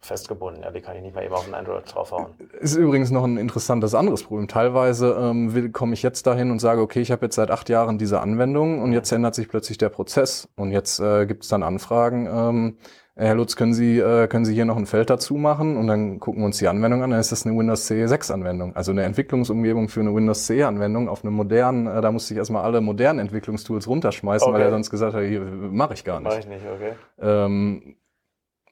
festgebunden. 0.00 0.62
Ja, 0.62 0.70
die 0.70 0.80
kann 0.80 0.96
ich 0.96 1.02
nicht 1.02 1.14
mal 1.14 1.24
eben 1.24 1.34
auf 1.34 1.46
ein 1.46 1.54
Android 1.54 1.84
draufhauen. 1.92 2.32
Ist 2.58 2.76
übrigens 2.76 3.10
noch 3.10 3.24
ein 3.24 3.36
interessantes 3.36 3.94
anderes 3.94 4.22
Problem. 4.22 4.48
Teilweise 4.48 5.16
ähm, 5.20 5.72
komme 5.72 5.92
ich 5.94 6.02
jetzt 6.02 6.26
dahin 6.26 6.50
und 6.50 6.58
sage, 6.58 6.80
okay, 6.80 7.00
ich 7.00 7.10
habe 7.10 7.26
jetzt 7.26 7.36
seit 7.36 7.50
acht 7.50 7.68
Jahren 7.68 7.98
diese 7.98 8.20
Anwendung 8.20 8.82
und 8.82 8.92
jetzt 8.92 9.12
ändert 9.12 9.34
sich 9.34 9.48
plötzlich 9.48 9.78
der 9.78 9.90
Prozess 9.90 10.48
und 10.56 10.72
jetzt 10.72 11.00
äh, 11.00 11.26
gibt 11.26 11.42
es 11.42 11.48
dann 11.48 11.62
Anfragen. 11.62 12.26
Ähm, 12.26 12.76
Herr 13.16 13.34
Lutz, 13.34 13.54
können 13.54 13.74
Sie, 13.74 13.98
äh, 13.98 14.28
können 14.28 14.46
Sie 14.46 14.54
hier 14.54 14.64
noch 14.64 14.78
ein 14.78 14.86
Feld 14.86 15.10
dazu 15.10 15.34
machen? 15.34 15.76
Und 15.76 15.88
dann 15.88 16.20
gucken 16.20 16.40
wir 16.40 16.46
uns 16.46 16.56
die 16.56 16.68
Anwendung 16.68 17.02
an. 17.02 17.10
Dann 17.10 17.20
ist 17.20 17.30
das 17.30 17.44
eine 17.44 17.54
Windows 17.54 17.84
CE 17.86 18.08
6 18.08 18.30
Anwendung. 18.30 18.74
Also 18.74 18.92
eine 18.92 19.02
Entwicklungsumgebung 19.02 19.90
für 19.90 20.00
eine 20.00 20.14
Windows 20.14 20.46
CE 20.46 20.66
Anwendung 20.66 21.06
auf 21.06 21.22
einem 21.22 21.34
modernen, 21.34 21.86
äh, 21.86 22.00
da 22.00 22.12
musste 22.12 22.32
ich 22.32 22.38
erstmal 22.38 22.64
alle 22.64 22.80
modernen 22.80 23.18
Entwicklungstools 23.18 23.88
runterschmeißen, 23.88 24.48
okay. 24.48 24.54
weil 24.54 24.62
er 24.62 24.70
sonst 24.70 24.88
gesagt 24.88 25.14
hat, 25.14 25.22
hier 25.24 25.42
mache 25.42 25.92
ich 25.92 26.04
gar 26.04 26.20
nicht. 26.20 26.30
Mache 26.30 26.38
ich 26.38 26.46
nicht, 26.46 26.64
okay. 26.64 26.92
Ähm, 27.20 27.96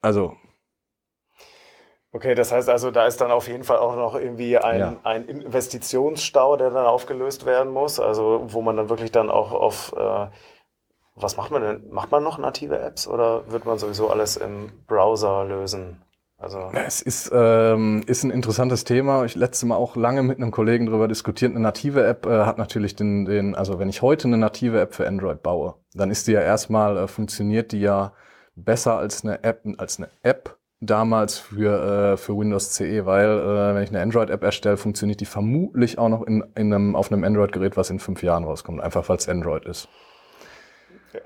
also 0.00 0.32
Okay, 2.12 2.34
das 2.34 2.52
heißt 2.52 2.70
also, 2.70 2.90
da 2.90 3.06
ist 3.06 3.20
dann 3.20 3.30
auf 3.30 3.48
jeden 3.48 3.64
Fall 3.64 3.78
auch 3.78 3.94
noch 3.94 4.14
irgendwie 4.14 4.56
ein, 4.56 4.80
ja. 4.80 4.96
ein 5.04 5.26
Investitionsstau, 5.26 6.56
der 6.56 6.70
dann 6.70 6.86
aufgelöst 6.86 7.44
werden 7.44 7.72
muss. 7.72 8.00
Also 8.00 8.44
wo 8.48 8.62
man 8.62 8.76
dann 8.76 8.88
wirklich 8.88 9.12
dann 9.12 9.30
auch 9.30 9.52
auf 9.52 9.94
äh, 9.96 10.28
was 11.22 11.36
macht 11.36 11.50
man 11.50 11.62
denn? 11.62 11.90
Macht 11.90 12.10
man 12.10 12.22
noch 12.22 12.38
native 12.38 12.78
Apps 12.78 13.06
oder 13.08 13.50
wird 13.50 13.64
man 13.64 13.78
sowieso 13.78 14.08
alles 14.08 14.36
im 14.36 14.70
Browser 14.86 15.44
lösen? 15.44 16.02
Also 16.40 16.70
es 16.72 17.02
ist, 17.02 17.30
ähm, 17.34 18.04
ist 18.06 18.22
ein 18.22 18.30
interessantes 18.30 18.84
Thema. 18.84 19.24
Ich 19.24 19.34
letzte 19.34 19.66
Mal 19.66 19.74
auch 19.74 19.96
lange 19.96 20.22
mit 20.22 20.38
einem 20.38 20.52
Kollegen 20.52 20.86
darüber 20.86 21.08
diskutiert. 21.08 21.50
Eine 21.50 21.60
native 21.60 22.06
App 22.06 22.26
äh, 22.26 22.44
hat 22.44 22.58
natürlich 22.58 22.94
den, 22.94 23.24
den, 23.24 23.56
also 23.56 23.80
wenn 23.80 23.88
ich 23.88 24.02
heute 24.02 24.28
eine 24.28 24.38
native 24.38 24.80
App 24.80 24.94
für 24.94 25.08
Android 25.08 25.42
baue, 25.42 25.74
dann 25.94 26.12
ist 26.12 26.28
die 26.28 26.32
ja 26.32 26.40
erstmal, 26.40 26.96
äh, 26.96 27.08
funktioniert 27.08 27.72
die 27.72 27.80
ja 27.80 28.12
besser 28.54 28.98
als 28.98 29.24
eine 29.24 29.42
App, 29.42 29.66
als 29.78 29.98
eine 29.98 30.10
App 30.22 30.57
damals 30.80 31.38
für, 31.38 32.12
äh, 32.12 32.16
für 32.16 32.36
Windows 32.36 32.72
CE, 32.72 33.04
weil 33.04 33.28
äh, 33.28 33.74
wenn 33.74 33.82
ich 33.82 33.90
eine 33.90 34.00
Android-App 34.00 34.42
erstelle, 34.42 34.76
funktioniert 34.76 35.20
die 35.20 35.26
vermutlich 35.26 35.98
auch 35.98 36.08
noch 36.08 36.22
in, 36.22 36.44
in 36.54 36.72
einem, 36.72 36.96
auf 36.96 37.10
einem 37.10 37.24
Android-Gerät, 37.24 37.76
was 37.76 37.90
in 37.90 37.98
fünf 37.98 38.22
Jahren 38.22 38.44
rauskommt, 38.44 38.80
einfach 38.80 39.08
weil 39.08 39.16
es 39.16 39.28
Android 39.28 39.64
ist. 39.64 39.88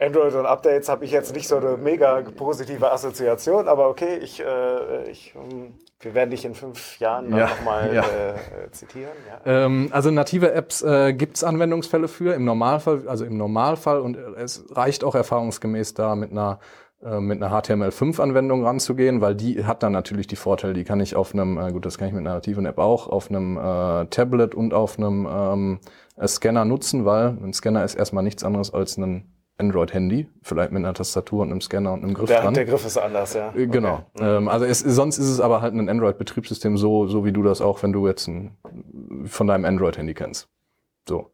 Android 0.01 0.35
und 0.35 0.47
Updates 0.47 0.89
habe 0.89 1.05
ich 1.05 1.11
jetzt 1.11 1.35
nicht 1.35 1.49
so 1.49 1.57
eine 1.57 1.77
mega 1.77 2.23
positive 2.37 2.93
Assoziation, 2.93 3.69
aber 3.69 3.89
okay, 3.89 4.17
ich, 4.19 4.41
äh, 4.41 5.11
ich, 5.11 5.35
ähm, 5.35 5.75
wir 6.01 6.15
werden 6.15 6.31
dich 6.31 6.45
in 6.45 6.55
fünf 6.55 6.99
Jahren 6.99 7.35
ja, 7.35 7.49
nochmal 7.49 7.95
ja. 7.95 8.03
äh, 8.03 8.71
zitieren. 8.71 9.13
Ja. 9.45 9.65
Ähm, 9.65 9.89
also 9.93 10.11
native 10.11 10.53
Apps 10.53 10.83
äh, 10.83 11.13
gibt 11.13 11.37
es 11.37 11.45
Anwendungsfälle 11.45 12.09
für, 12.09 12.35
im 12.35 12.45
Normalfall, 12.45 13.09
also 13.09 13.25
im 13.25 13.37
Normalfall 13.37 14.01
und 14.01 14.17
es 14.17 14.65
reicht 14.71 15.05
auch 15.05 15.15
erfahrungsgemäß 15.15 15.95
da 15.95 16.15
mit 16.15 16.31
einer 16.31 16.61
äh, 16.61 16.92
mit 17.21 17.43
einer 17.43 17.53
HTML5-Anwendung 17.53 18.65
ranzugehen, 18.65 19.21
weil 19.21 19.35
die 19.35 19.65
hat 19.65 19.83
dann 19.83 19.93
natürlich 19.93 20.29
die 20.29 20.37
Vorteile, 20.37 20.73
die 20.73 20.85
kann 20.85 21.01
ich 21.01 21.17
auf 21.17 21.35
einem, 21.35 21.59
äh, 21.59 21.73
gut, 21.73 21.85
das 21.85 21.99
kann 21.99 22.09
ich 22.09 22.15
mit 22.15 22.21
einer 22.21 22.35
nativen 22.35 22.65
App 22.65 22.79
auch, 22.79 23.09
auf 23.09 23.29
einem 23.29 23.57
äh, 23.57 24.07
Tablet 24.07 24.55
und 24.55 24.73
auf 24.73 24.99
einem 24.99 25.29
ähm, 25.31 25.81
Scanner 26.25 26.65
nutzen, 26.65 27.05
weil 27.05 27.37
ein 27.43 27.53
Scanner 27.53 27.85
ist 27.85 27.97
erstmal 27.97 28.23
nichts 28.23 28.45
anderes 28.45 28.73
als 28.73 28.97
ein 28.99 29.33
Android-Handy, 29.59 30.29
vielleicht 30.43 30.73
mit 30.73 30.85
einer 30.85 30.95
Tastatur 30.95 31.43
und 31.43 31.51
einem 31.51 31.61
Scanner 31.61 31.93
und 31.93 32.05
einem 32.05 32.15
Griff 32.15 32.29
der, 32.29 32.43
dran. 32.43 32.55
Der 32.55 32.65
Griff 32.65 32.85
ist 32.85 32.99
anders, 32.99 33.35
ja. 33.35 33.53
Äh, 33.55 33.67
genau. 33.67 34.07
Okay. 34.15 34.37
Ähm, 34.37 34.49
also 34.49 34.65
es, 34.65 34.81
sonst 34.81 35.19
ist 35.19 35.29
es 35.29 35.41
aber 35.41 35.61
halt 35.61 35.75
ein 35.75 35.89
Android-Betriebssystem, 35.89 36.77
so, 36.77 37.07
so 37.07 37.25
wie 37.25 37.33
du 37.33 37.43
das 37.43 37.61
auch, 37.61 37.83
wenn 37.83 37.93
du 37.93 38.07
jetzt 38.07 38.29
ein, 38.29 38.57
von 39.25 39.47
deinem 39.47 39.65
Android-Handy 39.65 40.15
kennst. 40.15 40.49
So. 41.09 41.31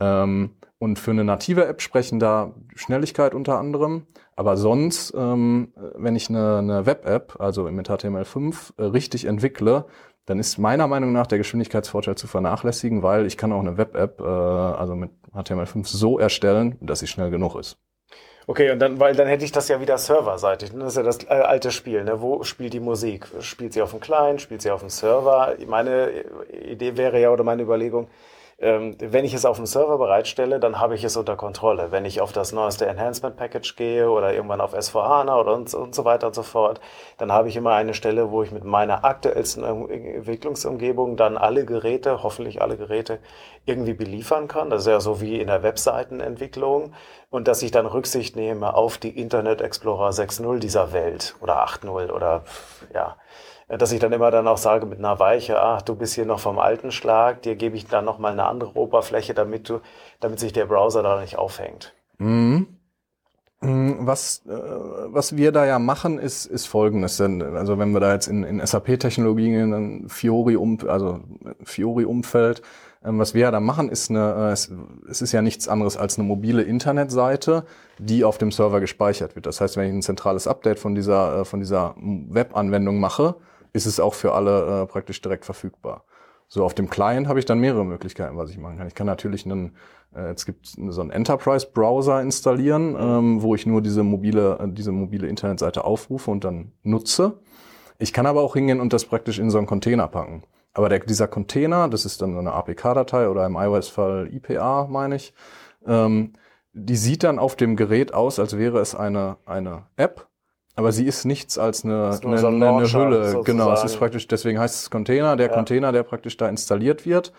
Ähm, 0.00 0.50
und 0.80 0.98
für 0.98 1.10
eine 1.10 1.24
native 1.24 1.66
App 1.66 1.82
sprechen 1.82 2.18
da 2.18 2.54
Schnelligkeit 2.74 3.34
unter 3.34 3.58
anderem. 3.58 4.06
Aber 4.34 4.56
sonst, 4.56 5.12
ähm, 5.14 5.74
wenn 5.94 6.16
ich 6.16 6.30
eine, 6.30 6.56
eine 6.56 6.86
Web-App, 6.86 7.36
also 7.38 7.64
mit 7.64 7.90
HTML5, 7.90 8.72
äh, 8.78 8.84
richtig 8.84 9.26
entwickle, 9.26 9.84
dann 10.24 10.38
ist 10.38 10.56
meiner 10.56 10.86
Meinung 10.86 11.12
nach 11.12 11.26
der 11.26 11.36
Geschwindigkeitsvorteil 11.36 12.14
zu 12.14 12.26
vernachlässigen, 12.26 13.02
weil 13.02 13.26
ich 13.26 13.36
kann 13.36 13.52
auch 13.52 13.60
eine 13.60 13.76
Web-App, 13.76 14.20
äh, 14.20 14.24
also 14.24 14.96
mit 14.96 15.10
HTML5 15.34 15.86
so 15.86 16.18
erstellen, 16.18 16.78
dass 16.80 17.00
sie 17.00 17.06
schnell 17.06 17.30
genug 17.30 17.56
ist. 17.56 17.76
Okay, 18.46 18.70
und 18.70 18.78
dann, 18.78 18.98
weil 18.98 19.14
dann 19.14 19.28
hätte 19.28 19.44
ich 19.44 19.52
das 19.52 19.68
ja 19.68 19.82
wieder 19.82 19.98
serverseitig. 19.98 20.70
Das 20.72 20.88
ist 20.88 20.96
ja 20.96 21.02
das 21.02 21.24
äh, 21.24 21.28
alte 21.28 21.70
Spiel. 21.70 22.04
Ne? 22.04 22.22
Wo 22.22 22.42
spielt 22.42 22.72
die 22.72 22.80
Musik? 22.80 23.26
Spielt 23.40 23.74
sie 23.74 23.82
auf 23.82 23.90
dem 23.90 24.00
Client? 24.00 24.40
Spielt 24.40 24.62
sie 24.62 24.70
auf 24.70 24.80
dem 24.80 24.88
Server? 24.88 25.56
Meine 25.66 26.24
Idee 26.50 26.96
wäre 26.96 27.20
ja 27.20 27.30
oder 27.30 27.44
meine 27.44 27.62
Überlegung, 27.62 28.08
ähm, 28.60 28.94
wenn 29.00 29.24
ich 29.24 29.32
es 29.32 29.46
auf 29.46 29.56
dem 29.56 29.64
Server 29.64 29.96
bereitstelle, 29.96 30.60
dann 30.60 30.78
habe 30.78 30.94
ich 30.94 31.02
es 31.02 31.16
unter 31.16 31.34
Kontrolle. 31.34 31.92
Wenn 31.92 32.04
ich 32.04 32.20
auf 32.20 32.32
das 32.32 32.52
neueste 32.52 32.86
Enhancement 32.86 33.36
Package 33.36 33.74
gehe 33.74 34.10
oder 34.10 34.34
irgendwann 34.34 34.60
auf 34.60 34.74
S4HANA 34.74 35.40
oder 35.40 35.54
und, 35.54 35.72
und 35.72 35.94
so 35.94 36.04
weiter 36.04 36.26
und 36.26 36.34
so 36.34 36.42
fort, 36.42 36.78
dann 37.16 37.32
habe 37.32 37.48
ich 37.48 37.56
immer 37.56 37.72
eine 37.72 37.94
Stelle, 37.94 38.30
wo 38.30 38.42
ich 38.42 38.52
mit 38.52 38.64
meiner 38.64 39.02
aktuellsten 39.04 39.64
Entwicklungsumgebung 39.64 41.16
dann 41.16 41.38
alle 41.38 41.64
Geräte, 41.64 42.22
hoffentlich 42.22 42.60
alle 42.60 42.76
Geräte, 42.76 43.18
irgendwie 43.64 43.94
beliefern 43.94 44.46
kann. 44.46 44.68
Das 44.68 44.82
ist 44.82 44.88
ja 44.88 45.00
so 45.00 45.22
wie 45.22 45.40
in 45.40 45.46
der 45.46 45.62
Webseitenentwicklung 45.62 46.92
und 47.30 47.48
dass 47.48 47.62
ich 47.62 47.70
dann 47.70 47.86
Rücksicht 47.86 48.36
nehme 48.36 48.74
auf 48.74 48.98
die 48.98 49.18
Internet 49.18 49.62
Explorer 49.62 50.10
6.0 50.10 50.58
dieser 50.58 50.92
Welt 50.92 51.34
oder 51.40 51.64
8.0 51.64 52.10
oder 52.10 52.44
ja 52.92 53.16
dass 53.78 53.92
ich 53.92 54.00
dann 54.00 54.12
immer 54.12 54.30
dann 54.30 54.48
auch 54.48 54.58
sage 54.58 54.86
mit 54.86 54.98
einer 54.98 55.18
Weiche, 55.18 55.60
ach, 55.60 55.82
du 55.82 55.94
bist 55.94 56.14
hier 56.14 56.26
noch 56.26 56.40
vom 56.40 56.58
alten 56.58 56.90
Schlag, 56.90 57.42
dir 57.42 57.54
gebe 57.54 57.76
ich 57.76 57.86
dann 57.86 58.04
noch 58.04 58.18
mal 58.18 58.32
eine 58.32 58.46
andere 58.46 58.76
Oberfläche, 58.76 59.32
damit 59.32 59.68
du, 59.68 59.80
damit 60.18 60.40
sich 60.40 60.52
der 60.52 60.66
Browser 60.66 61.02
da 61.02 61.20
nicht 61.20 61.38
aufhängt. 61.38 61.94
Mhm. 62.18 62.66
mhm. 63.60 63.98
Was, 64.00 64.42
äh, 64.46 64.50
was 64.50 65.36
wir 65.36 65.52
da 65.52 65.66
ja 65.66 65.78
machen, 65.78 66.18
ist, 66.18 66.46
ist 66.46 66.66
folgendes. 66.66 67.20
Also 67.20 67.78
wenn 67.78 67.92
wir 67.92 68.00
da 68.00 68.12
jetzt 68.12 68.26
in, 68.26 68.42
in 68.42 68.64
SAP-Technologien, 68.64 69.72
in 69.72 70.08
Fiori, 70.08 70.56
um, 70.56 70.78
also 70.88 71.20
Fiori-Umfeld, 71.62 72.62
ähm, 73.04 73.18
was 73.18 73.34
wir 73.34 73.42
ja 73.42 73.50
da 73.50 73.60
machen, 73.60 73.88
ist 73.88 74.10
eine, 74.10 74.48
äh, 74.48 74.52
es, 74.52 74.72
es 75.08 75.22
ist 75.22 75.32
ja 75.32 75.42
nichts 75.42 75.68
anderes 75.68 75.96
als 75.96 76.18
eine 76.18 76.26
mobile 76.26 76.62
Internetseite, 76.62 77.64
die 77.98 78.24
auf 78.24 78.36
dem 78.38 78.50
Server 78.50 78.80
gespeichert 78.80 79.36
wird. 79.36 79.46
Das 79.46 79.60
heißt, 79.60 79.76
wenn 79.76 79.86
ich 79.86 79.92
ein 79.92 80.02
zentrales 80.02 80.46
Update 80.46 80.78
von 80.78 80.94
dieser, 80.94 81.40
äh, 81.40 81.44
von 81.44 81.60
dieser 81.60 81.94
Web-Anwendung 81.98 82.98
mache, 82.98 83.36
ist 83.72 83.86
es 83.86 84.00
auch 84.00 84.14
für 84.14 84.32
alle 84.32 84.82
äh, 84.82 84.86
praktisch 84.86 85.20
direkt 85.20 85.44
verfügbar. 85.44 86.04
So, 86.52 86.64
auf 86.64 86.74
dem 86.74 86.90
Client 86.90 87.28
habe 87.28 87.38
ich 87.38 87.44
dann 87.44 87.60
mehrere 87.60 87.84
Möglichkeiten, 87.84 88.36
was 88.36 88.50
ich 88.50 88.58
machen 88.58 88.76
kann. 88.76 88.88
Ich 88.88 88.96
kann 88.96 89.06
natürlich 89.06 89.46
einen, 89.46 89.76
äh, 90.12 90.30
jetzt 90.30 90.46
gibt 90.46 90.66
so 90.66 91.00
einen 91.00 91.10
Enterprise-Browser 91.10 92.20
installieren, 92.20 92.96
ähm, 92.98 93.42
wo 93.42 93.54
ich 93.54 93.66
nur 93.66 93.80
diese 93.82 94.02
mobile, 94.02 94.58
äh, 94.58 94.68
diese 94.68 94.90
mobile 94.90 95.28
Internetseite 95.28 95.84
aufrufe 95.84 96.28
und 96.30 96.42
dann 96.42 96.72
nutze. 96.82 97.38
Ich 97.98 98.12
kann 98.12 98.26
aber 98.26 98.40
auch 98.40 98.54
hingehen 98.54 98.80
und 98.80 98.92
das 98.92 99.04
praktisch 99.04 99.38
in 99.38 99.50
so 99.50 99.58
einen 99.58 99.68
Container 99.68 100.08
packen. 100.08 100.42
Aber 100.72 100.88
der, 100.88 100.98
dieser 101.00 101.28
Container, 101.28 101.88
das 101.88 102.04
ist 102.04 102.20
dann 102.20 102.32
so 102.32 102.40
eine 102.40 102.52
APK-Datei 102.52 103.28
oder 103.28 103.46
im 103.46 103.54
iOS-Fall 103.54 104.28
IPA, 104.32 104.88
meine 104.90 105.16
ich, 105.16 105.32
ähm, 105.86 106.32
die 106.72 106.96
sieht 106.96 107.22
dann 107.22 107.38
auf 107.38 107.54
dem 107.54 107.76
Gerät 107.76 108.12
aus, 108.14 108.40
als 108.40 108.56
wäre 108.56 108.80
es 108.80 108.96
eine, 108.96 109.36
eine 109.46 109.86
App 109.96 110.29
aber 110.76 110.92
sie 110.92 111.04
ist 111.04 111.24
nichts 111.24 111.58
als 111.58 111.84
eine, 111.84 112.18
eine, 112.22 112.38
so 112.38 112.46
ein 112.46 112.62
eine 112.62 112.92
Hülle. 112.92 113.24
Sozusagen. 113.24 113.44
Genau, 113.44 113.72
es 113.72 113.84
ist 113.84 113.96
praktisch, 113.96 114.26
deswegen 114.28 114.58
heißt 114.58 114.82
es 114.82 114.90
Container, 114.90 115.36
der 115.36 115.48
ja. 115.48 115.52
Container, 115.52 115.92
der 115.92 116.02
praktisch 116.02 116.36
da 116.36 116.48
installiert 116.48 117.06
wird. 117.06 117.32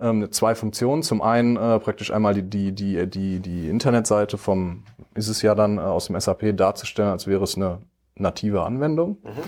Ähm, 0.00 0.30
zwei 0.30 0.54
Funktionen. 0.54 1.02
Zum 1.02 1.22
einen 1.22 1.56
äh, 1.56 1.78
praktisch 1.80 2.12
einmal 2.12 2.34
die, 2.34 2.42
die, 2.42 2.72
die, 2.72 3.06
die, 3.08 3.40
die 3.40 3.68
Internetseite 3.68 4.38
vom, 4.38 4.84
ist 5.14 5.28
es 5.28 5.42
ja 5.42 5.54
dann 5.54 5.78
äh, 5.78 5.80
aus 5.80 6.06
dem 6.06 6.18
SAP 6.18 6.56
darzustellen, 6.56 7.10
als 7.10 7.26
wäre 7.26 7.42
es 7.42 7.56
eine 7.56 7.80
native 8.14 8.62
Anwendung. 8.62 9.18
Mhm. 9.22 9.42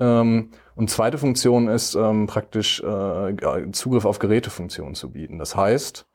Ähm, 0.00 0.50
und 0.74 0.90
zweite 0.90 1.18
Funktion 1.18 1.68
ist 1.68 1.94
ähm, 1.94 2.26
praktisch 2.26 2.82
äh, 2.82 3.70
Zugriff 3.72 4.04
auf 4.04 4.18
Gerätefunktionen 4.18 4.94
zu 4.94 5.12
bieten. 5.12 5.38
Das 5.38 5.54
heißt, 5.54 6.06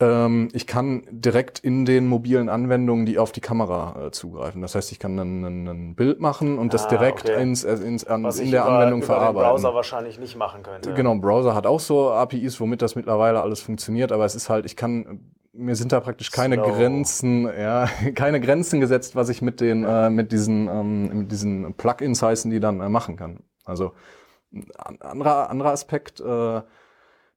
ähm, 0.00 0.48
ich 0.52 0.66
kann 0.66 1.06
direkt 1.10 1.60
in 1.60 1.84
den 1.84 2.06
mobilen 2.06 2.48
Anwendungen 2.48 3.06
die 3.06 3.18
auf 3.18 3.32
die 3.32 3.40
Kamera 3.40 4.06
äh, 4.06 4.10
zugreifen. 4.10 4.60
Das 4.60 4.74
heißt, 4.74 4.90
ich 4.92 4.98
kann 4.98 5.18
ein, 5.18 5.94
Bild 5.94 6.20
machen 6.20 6.58
und 6.58 6.74
das 6.74 6.86
ah, 6.86 6.88
direkt 6.88 7.30
okay. 7.30 7.42
ins, 7.42 7.64
äh, 7.64 7.74
ins, 7.74 8.04
an, 8.04 8.24
in 8.24 8.50
der 8.50 8.62
über, 8.62 8.72
Anwendung 8.72 9.00
über 9.00 9.06
verarbeiten. 9.06 9.52
Was 9.52 9.62
Browser 9.62 9.74
wahrscheinlich 9.74 10.18
nicht 10.18 10.36
machen 10.36 10.62
könnte. 10.62 10.94
Genau, 10.94 11.12
ein 11.12 11.20
Browser 11.20 11.54
hat 11.54 11.66
auch 11.66 11.80
so 11.80 12.10
APIs, 12.10 12.60
womit 12.60 12.82
das 12.82 12.96
mittlerweile 12.96 13.40
alles 13.40 13.60
funktioniert, 13.60 14.10
aber 14.10 14.24
es 14.24 14.34
ist 14.34 14.48
halt, 14.48 14.66
ich 14.66 14.76
kann 14.76 15.20
mir 15.56 15.76
sind 15.76 15.92
da 15.92 16.00
praktisch 16.00 16.30
keine 16.30 16.56
Slow. 16.56 16.72
Grenzen, 16.72 17.44
ja, 17.46 17.88
keine 18.14 18.40
Grenzen 18.40 18.80
gesetzt, 18.80 19.14
was 19.14 19.28
ich 19.28 19.40
mit 19.40 19.60
den, 19.60 19.84
äh, 19.84 20.10
mit 20.10 20.32
diesen, 20.32 20.68
ähm, 20.68 21.18
mit 21.20 21.32
diesen 21.32 21.74
Plugins 21.74 22.22
heißen, 22.22 22.50
die 22.50 22.60
dann 22.60 22.80
äh, 22.80 22.88
machen 22.88 23.16
kann. 23.16 23.40
Also 23.64 23.92
ein 24.52 25.00
anderer, 25.00 25.50
anderer 25.50 25.70
Aspekt, 25.70 26.20
äh, 26.20 26.62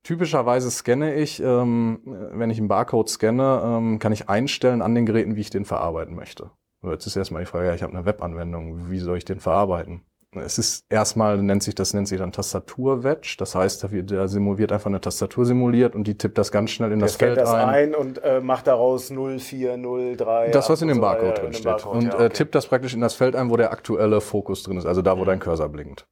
Typischerweise 0.08 0.72
scanne 0.72 1.16
ich, 1.16 1.44
ähm, 1.44 2.00
wenn 2.06 2.50
ich 2.50 2.60
einen 2.60 2.70
Barcode 2.70 3.10
scanne, 3.10 3.62
ähm, 3.62 4.00
kann 4.00 4.14
ich 4.14 4.30
einstellen 4.30 4.82
an 4.82 4.96
den 4.96 5.06
Geräten, 5.06 5.36
wie 5.36 5.42
ich 5.42 5.50
den 5.50 5.66
verarbeiten 5.66 6.16
möchte. 6.16 6.50
Jetzt 6.82 7.08
ist 7.08 7.18
erstmal 7.18 7.42
die 7.42 7.46
Frage, 7.46 7.68
ja, 7.68 7.76
ich 7.76 7.84
habe 7.84 7.92
eine 7.92 8.06
Webanwendung, 8.06 8.90
wie 8.90 9.00
soll 9.00 9.18
ich 9.18 9.26
den 9.26 9.42
verarbeiten? 9.42 10.06
Es 10.34 10.58
ist 10.58 10.86
erstmal, 10.90 11.42
nennt 11.44 11.62
sich 11.62 11.76
das 11.76 11.94
nennt 11.94 12.08
sich 12.08 12.20
dann 12.20 12.32
Tastatur-Wedge. 12.32 13.36
Das 13.38 13.54
heißt, 13.54 13.84
da 13.84 13.92
wird, 13.92 14.10
da 14.10 14.30
simuliert 14.30 14.72
einfach 14.72 14.86
eine 14.86 15.02
Tastatur 15.02 15.46
simuliert 15.46 15.94
und 15.94 16.06
die 16.08 16.18
tippt 16.18 16.38
das 16.38 16.54
ganz 16.54 16.72
schnell 16.72 16.94
in 16.94 17.00
Der 17.00 17.10
das 17.10 17.18
Feld 17.18 17.36
das 17.36 17.50
ein. 17.50 17.68
ein 17.68 17.94
und 17.94 18.24
äh, 18.24 18.40
macht 18.40 18.68
daraus 18.68 19.10
0403. 19.10 20.52
Das, 20.52 20.70
was 20.70 20.82
in 20.82 20.88
dem 20.88 21.02
Barcode 21.02 21.36
so, 21.36 21.42
drin 21.42 21.54
steht. 21.54 21.66
Barcode, 21.66 21.96
und 21.98 22.04
ja, 22.04 22.12
äh, 22.12 22.14
okay. 22.14 22.26
äh, 22.28 22.30
tippt 22.30 22.56
das 22.56 22.66
praktisch 22.68 22.94
in 22.94 23.02
das 23.02 23.14
Feld 23.14 23.36
ein, 23.36 23.50
wo 23.50 23.58
der 23.58 23.74
aktuelle 23.74 24.22
Fokus 24.22 24.64
drin 24.64 24.78
ist, 24.78 24.86
also 24.86 25.02
da, 25.02 25.18
wo 25.18 25.24
mhm. 25.24 25.26
dein 25.26 25.40
Cursor 25.42 25.68
blinkt. 25.68 26.08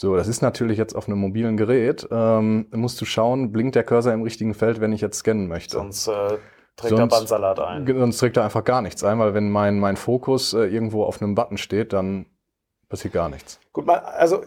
So, 0.00 0.16
das 0.16 0.26
ist 0.26 0.42
natürlich 0.42 0.78
jetzt 0.78 0.94
auf 0.94 1.06
einem 1.06 1.18
mobilen 1.18 1.56
Gerät. 1.56 2.08
Ähm, 2.10 2.66
musst 2.72 3.00
du 3.00 3.04
schauen, 3.04 3.52
blinkt 3.52 3.74
der 3.74 3.84
Cursor 3.84 4.12
im 4.12 4.22
richtigen 4.22 4.54
Feld, 4.54 4.80
wenn 4.80 4.92
ich 4.92 5.00
jetzt 5.00 5.18
scannen 5.18 5.46
möchte. 5.46 5.76
Sonst 5.76 6.08
äh, 6.08 6.38
trägt 6.76 6.96
sonst, 6.96 7.00
er 7.00 7.06
Bandsalat 7.06 7.60
ein. 7.60 7.86
Sonst 7.86 8.18
trägt 8.18 8.36
er 8.36 8.44
einfach 8.44 8.64
gar 8.64 8.82
nichts 8.82 9.04
ein, 9.04 9.18
weil 9.18 9.34
wenn 9.34 9.50
mein, 9.50 9.78
mein 9.78 9.96
Fokus 9.96 10.54
äh, 10.54 10.64
irgendwo 10.64 11.04
auf 11.04 11.22
einem 11.22 11.34
Button 11.34 11.56
steht, 11.56 11.92
dann 11.92 12.26
passiert 12.88 13.14
gar 13.14 13.28
nichts. 13.28 13.60
Gut, 13.72 13.86
mal, 13.86 13.98
also 13.98 14.44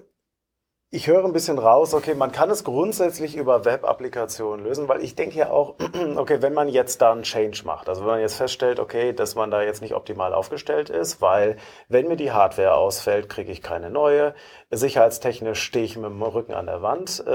ich 0.91 1.07
höre 1.07 1.25
ein 1.25 1.33
bisschen 1.33 1.57
raus, 1.57 1.93
okay, 1.93 2.13
man 2.13 2.31
kann 2.31 2.49
es 2.49 2.63
grundsätzlich 2.63 3.35
über 3.35 3.65
Web-Applikationen 3.65 4.63
lösen, 4.63 4.87
weil 4.87 5.03
ich 5.03 5.15
denke 5.15 5.37
ja 5.37 5.49
auch, 5.49 5.75
okay, 6.15 6.41
wenn 6.41 6.53
man 6.53 6.69
jetzt 6.69 7.01
da 7.01 7.11
einen 7.11 7.23
Change 7.23 7.63
macht, 7.65 7.89
also 7.89 8.01
wenn 8.01 8.11
man 8.11 8.19
jetzt 8.21 8.35
feststellt, 8.35 8.79
okay, 8.79 9.11
dass 9.11 9.35
man 9.35 9.51
da 9.51 9.61
jetzt 9.61 9.81
nicht 9.81 9.95
optimal 9.95 10.33
aufgestellt 10.33 10.89
ist, 10.89 11.21
weil 11.21 11.57
wenn 11.89 12.07
mir 12.07 12.15
die 12.15 12.31
Hardware 12.31 12.75
ausfällt, 12.75 13.29
kriege 13.29 13.51
ich 13.51 13.61
keine 13.61 13.89
neue. 13.89 14.35
Sicherheitstechnisch 14.71 15.61
stehe 15.61 15.85
ich 15.85 15.97
mit 15.97 16.05
dem 16.05 16.21
Rücken 16.21 16.53
an 16.53 16.67
der 16.67 16.81
Wand, 16.81 17.25
äh, 17.25 17.29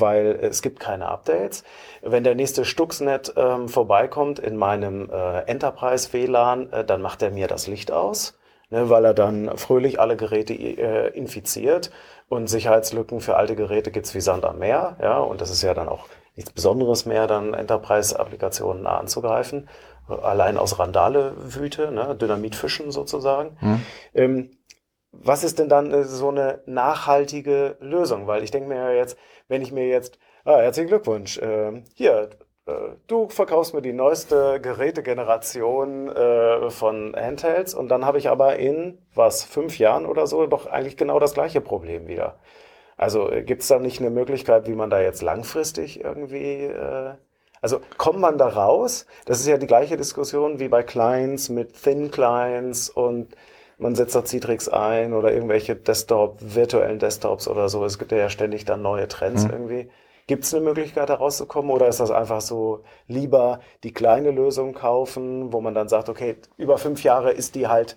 weil 0.00 0.38
es 0.40 0.62
gibt 0.62 0.80
keine 0.80 1.08
Updates. 1.08 1.64
Wenn 2.02 2.24
der 2.24 2.34
nächste 2.34 2.64
Stuxnet 2.64 3.34
ähm, 3.36 3.68
vorbeikommt 3.68 4.38
in 4.38 4.56
meinem 4.56 5.10
äh, 5.10 5.42
Enterprise-WLAN, 5.42 6.72
äh, 6.72 6.84
dann 6.84 7.02
macht 7.02 7.22
er 7.22 7.30
mir 7.30 7.46
das 7.46 7.66
Licht 7.66 7.92
aus. 7.92 8.38
Ne, 8.68 8.90
weil 8.90 9.04
er 9.04 9.14
dann 9.14 9.56
fröhlich 9.56 10.00
alle 10.00 10.16
Geräte 10.16 10.52
äh, 10.52 11.16
infiziert 11.16 11.92
und 12.28 12.48
Sicherheitslücken 12.48 13.20
für 13.20 13.36
alte 13.36 13.56
Geräte 13.56 13.90
gibt's 13.90 14.14
wie 14.14 14.20
Sand 14.20 14.44
am 14.44 14.58
Meer. 14.58 14.96
Ja, 15.00 15.18
und 15.18 15.40
das 15.40 15.50
ist 15.50 15.62
ja 15.62 15.74
dann 15.74 15.88
auch 15.88 16.06
nichts 16.34 16.50
Besonderes 16.50 17.06
mehr, 17.06 17.26
dann 17.26 17.54
Enterprise-Applikationen 17.54 18.86
anzugreifen. 18.86 19.68
Allein 20.08 20.56
aus 20.56 20.78
Randale-Wüte, 20.78 21.90
ne? 21.90 22.14
Dynamitfischen 22.14 22.90
sozusagen. 22.90 23.56
Hm. 23.60 23.80
Ähm, 24.14 24.50
was 25.10 25.44
ist 25.44 25.58
denn 25.58 25.68
dann 25.68 25.92
äh, 25.92 26.04
so 26.04 26.28
eine 26.28 26.62
nachhaltige 26.66 27.76
Lösung? 27.80 28.26
Weil 28.26 28.42
ich 28.44 28.50
denke 28.50 28.68
mir 28.68 28.76
ja 28.76 28.90
jetzt, 28.90 29.16
wenn 29.48 29.62
ich 29.62 29.72
mir 29.72 29.88
jetzt, 29.88 30.18
ah, 30.44 30.58
herzlichen 30.58 30.88
Glückwunsch, 30.88 31.38
äh, 31.38 31.82
hier, 31.94 32.30
du 33.06 33.28
verkaufst 33.28 33.74
mir 33.74 33.82
die 33.82 33.92
neueste 33.92 34.60
Gerätegeneration 34.60 36.08
äh, 36.08 36.70
von 36.70 37.14
Handhelds 37.14 37.74
und 37.74 37.88
dann 37.88 38.04
habe 38.04 38.18
ich 38.18 38.28
aber 38.28 38.56
in, 38.56 38.98
was, 39.14 39.44
fünf 39.44 39.78
Jahren 39.78 40.06
oder 40.06 40.26
so 40.26 40.46
doch 40.46 40.66
eigentlich 40.66 40.96
genau 40.96 41.18
das 41.18 41.34
gleiche 41.34 41.60
Problem 41.60 42.08
wieder. 42.08 42.38
Also 42.96 43.30
äh, 43.30 43.42
gibt 43.42 43.62
es 43.62 43.68
da 43.68 43.78
nicht 43.78 44.00
eine 44.00 44.10
Möglichkeit, 44.10 44.66
wie 44.66 44.74
man 44.74 44.90
da 44.90 45.00
jetzt 45.00 45.22
langfristig 45.22 46.02
irgendwie... 46.02 46.64
Äh, 46.64 47.14
also 47.62 47.80
kommt 47.96 48.20
man 48.20 48.38
da 48.38 48.48
raus? 48.48 49.06
Das 49.24 49.40
ist 49.40 49.46
ja 49.46 49.58
die 49.58 49.66
gleiche 49.66 49.96
Diskussion 49.96 50.60
wie 50.60 50.68
bei 50.68 50.82
Clients 50.82 51.48
mit 51.48 51.82
Thin 51.82 52.10
Clients 52.10 52.90
und 52.90 53.34
man 53.78 53.94
setzt 53.94 54.14
da 54.14 54.24
Citrix 54.24 54.68
ein 54.68 55.12
oder 55.12 55.32
irgendwelche 55.32 55.74
Desktop, 55.74 56.38
virtuellen 56.40 56.98
Desktops 56.98 57.48
oder 57.48 57.68
so. 57.68 57.84
Es 57.84 57.98
gibt 57.98 58.12
ja 58.12 58.28
ständig 58.28 58.64
dann 58.64 58.82
neue 58.82 59.08
Trends 59.08 59.44
mhm. 59.44 59.50
irgendwie. 59.50 59.90
Gibt 60.26 60.44
es 60.44 60.52
eine 60.52 60.64
Möglichkeit, 60.64 61.08
da 61.08 61.14
rauszukommen 61.14 61.70
oder 61.70 61.86
ist 61.86 62.00
das 62.00 62.10
einfach 62.10 62.40
so 62.40 62.82
lieber 63.06 63.60
die 63.84 63.92
kleine 63.92 64.32
Lösung 64.32 64.74
kaufen, 64.74 65.52
wo 65.52 65.60
man 65.60 65.74
dann 65.74 65.88
sagt, 65.88 66.08
okay, 66.08 66.36
über 66.56 66.78
fünf 66.78 67.04
Jahre 67.04 67.30
ist 67.30 67.54
die 67.54 67.68
halt 67.68 67.96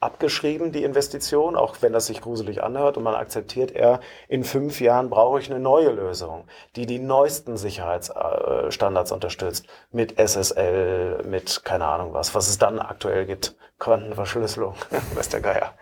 abgeschrieben, 0.00 0.72
die 0.72 0.82
Investition, 0.82 1.56
auch 1.56 1.76
wenn 1.80 1.92
das 1.92 2.06
sich 2.06 2.22
gruselig 2.22 2.62
anhört 2.62 2.96
und 2.96 3.04
man 3.04 3.14
akzeptiert 3.14 3.70
eher, 3.70 4.00
in 4.28 4.44
fünf 4.44 4.80
Jahren 4.80 5.10
brauche 5.10 5.38
ich 5.38 5.50
eine 5.50 5.60
neue 5.60 5.90
Lösung, 5.90 6.44
die 6.74 6.86
die 6.86 6.98
neuesten 6.98 7.58
Sicherheitsstandards 7.58 9.12
unterstützt, 9.12 9.66
mit 9.92 10.18
SSL, 10.18 11.22
mit 11.24 11.64
keine 11.64 11.84
Ahnung 11.84 12.14
was, 12.14 12.34
was 12.34 12.48
es 12.48 12.58
dann 12.58 12.78
aktuell 12.78 13.26
gibt, 13.26 13.54
Quantenverschlüsselung, 13.78 14.74
weiß 15.14 15.28
der 15.28 15.40
Geier. 15.42 15.74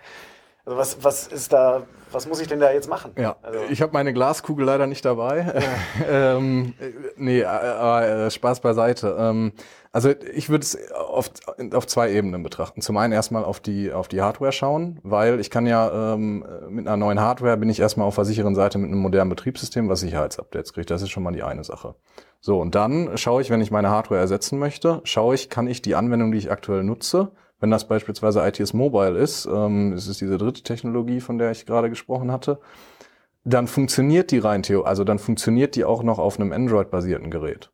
Also 0.68 0.76
was, 0.76 1.02
was 1.02 1.26
ist 1.28 1.50
da, 1.54 1.85
was 2.12 2.28
muss 2.28 2.42
ich 2.42 2.46
denn 2.46 2.61
da 2.61 2.70
jetzt 2.70 2.90
machen? 2.90 3.12
Ja, 3.16 3.37
also, 3.40 3.59
ich 3.70 3.81
habe 3.81 3.94
meine 3.94 4.12
Glaskugel 4.12 4.66
leider 4.66 4.87
nicht 4.87 5.02
dabei. 5.02 5.62
Ja. 6.07 6.37
ähm, 6.37 6.74
nee, 7.16 7.40
äh, 7.40 8.26
äh, 8.26 8.31
Spaß 8.31 8.61
beiseite. 8.61 9.16
Ähm, 9.18 9.52
also 9.92 10.11
ich 10.11 10.50
würde 10.50 10.64
es 10.64 10.92
auf, 10.92 11.31
auf 11.72 11.87
zwei 11.87 12.12
Ebenen 12.12 12.42
betrachten. 12.42 12.83
Zum 12.83 12.98
einen 12.98 13.14
erstmal 13.14 13.44
auf 13.44 13.61
die, 13.61 13.94
auf 13.94 14.09
die 14.09 14.20
Hardware 14.20 14.52
schauen, 14.52 15.00
weil 15.04 15.40
ich 15.40 15.48
kann 15.48 15.66
ja 15.66 16.12
ähm, 16.12 16.44
mit 16.68 16.87
einer 16.87 16.98
neuen 16.98 17.18
Hardware 17.18 17.57
bin 17.57 17.70
ich 17.70 17.81
erstmal 17.81 18.07
auf 18.07 18.16
der 18.16 18.26
sicheren 18.26 18.54
Seite 18.54 18.76
mit 18.76 18.90
einem 18.90 19.00
modernen 19.00 19.31
Betriebssystem, 19.31 19.88
was 19.88 20.00
Sicherheitsupdates 20.00 20.74
kriegt. 20.74 20.90
Das 20.90 21.00
ist 21.00 21.09
schon 21.09 21.22
mal 21.22 21.33
die 21.33 21.44
eine 21.44 21.64
Sache. 21.64 21.94
So, 22.40 22.61
und 22.61 22.74
dann 22.74 23.16
schaue 23.16 23.40
ich, 23.40 23.48
wenn 23.48 23.62
ich 23.62 23.70
meine 23.70 23.88
Hardware 23.88 24.20
ersetzen 24.20 24.59
möchte, 24.59 25.00
schaue 25.04 25.35
ich, 25.35 25.48
kann 25.48 25.66
ich 25.66 25.81
die 25.81 25.94
Anwendung, 25.94 26.31
die 26.31 26.38
ich 26.38 26.50
aktuell 26.50 26.85
nutze, 26.85 27.33
wenn 27.61 27.71
das 27.71 27.88
beispielsweise 27.88 28.47
ITS 28.47 28.73
Mobile 28.73 29.18
ist, 29.18 29.47
ähm, 29.47 29.92
es 29.92 30.07
ist 30.07 30.21
diese 30.21 30.38
dritte 30.38 30.62
Technologie, 30.62 31.21
von 31.21 31.38
der 31.38 31.51
ich 31.51 31.66
gerade 31.66 31.90
gesprochen 31.90 32.31
hatte, 32.31 32.61
dann 33.44 33.66
funktioniert 33.66 34.31
die 34.31 34.38
rein 34.38 34.62
Theo, 34.62 34.83
also 34.83 35.05
dann 35.05 35.18
funktioniert 35.18 35.75
die 35.75 35.85
auch 35.85 36.03
noch 36.03 36.18
auf 36.18 36.38
einem 36.38 36.53
Android-basierten 36.53 37.31
Gerät. 37.31 37.71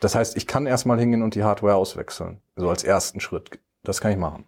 Das 0.00 0.14
heißt, 0.14 0.36
ich 0.36 0.46
kann 0.46 0.66
erstmal 0.66 0.98
hingehen 0.98 1.22
und 1.22 1.34
die 1.34 1.44
Hardware 1.44 1.76
auswechseln. 1.76 2.40
So 2.56 2.68
als 2.68 2.84
ersten 2.84 3.20
Schritt. 3.20 3.58
Das 3.82 4.00
kann 4.00 4.10
ich 4.10 4.18
machen. 4.18 4.44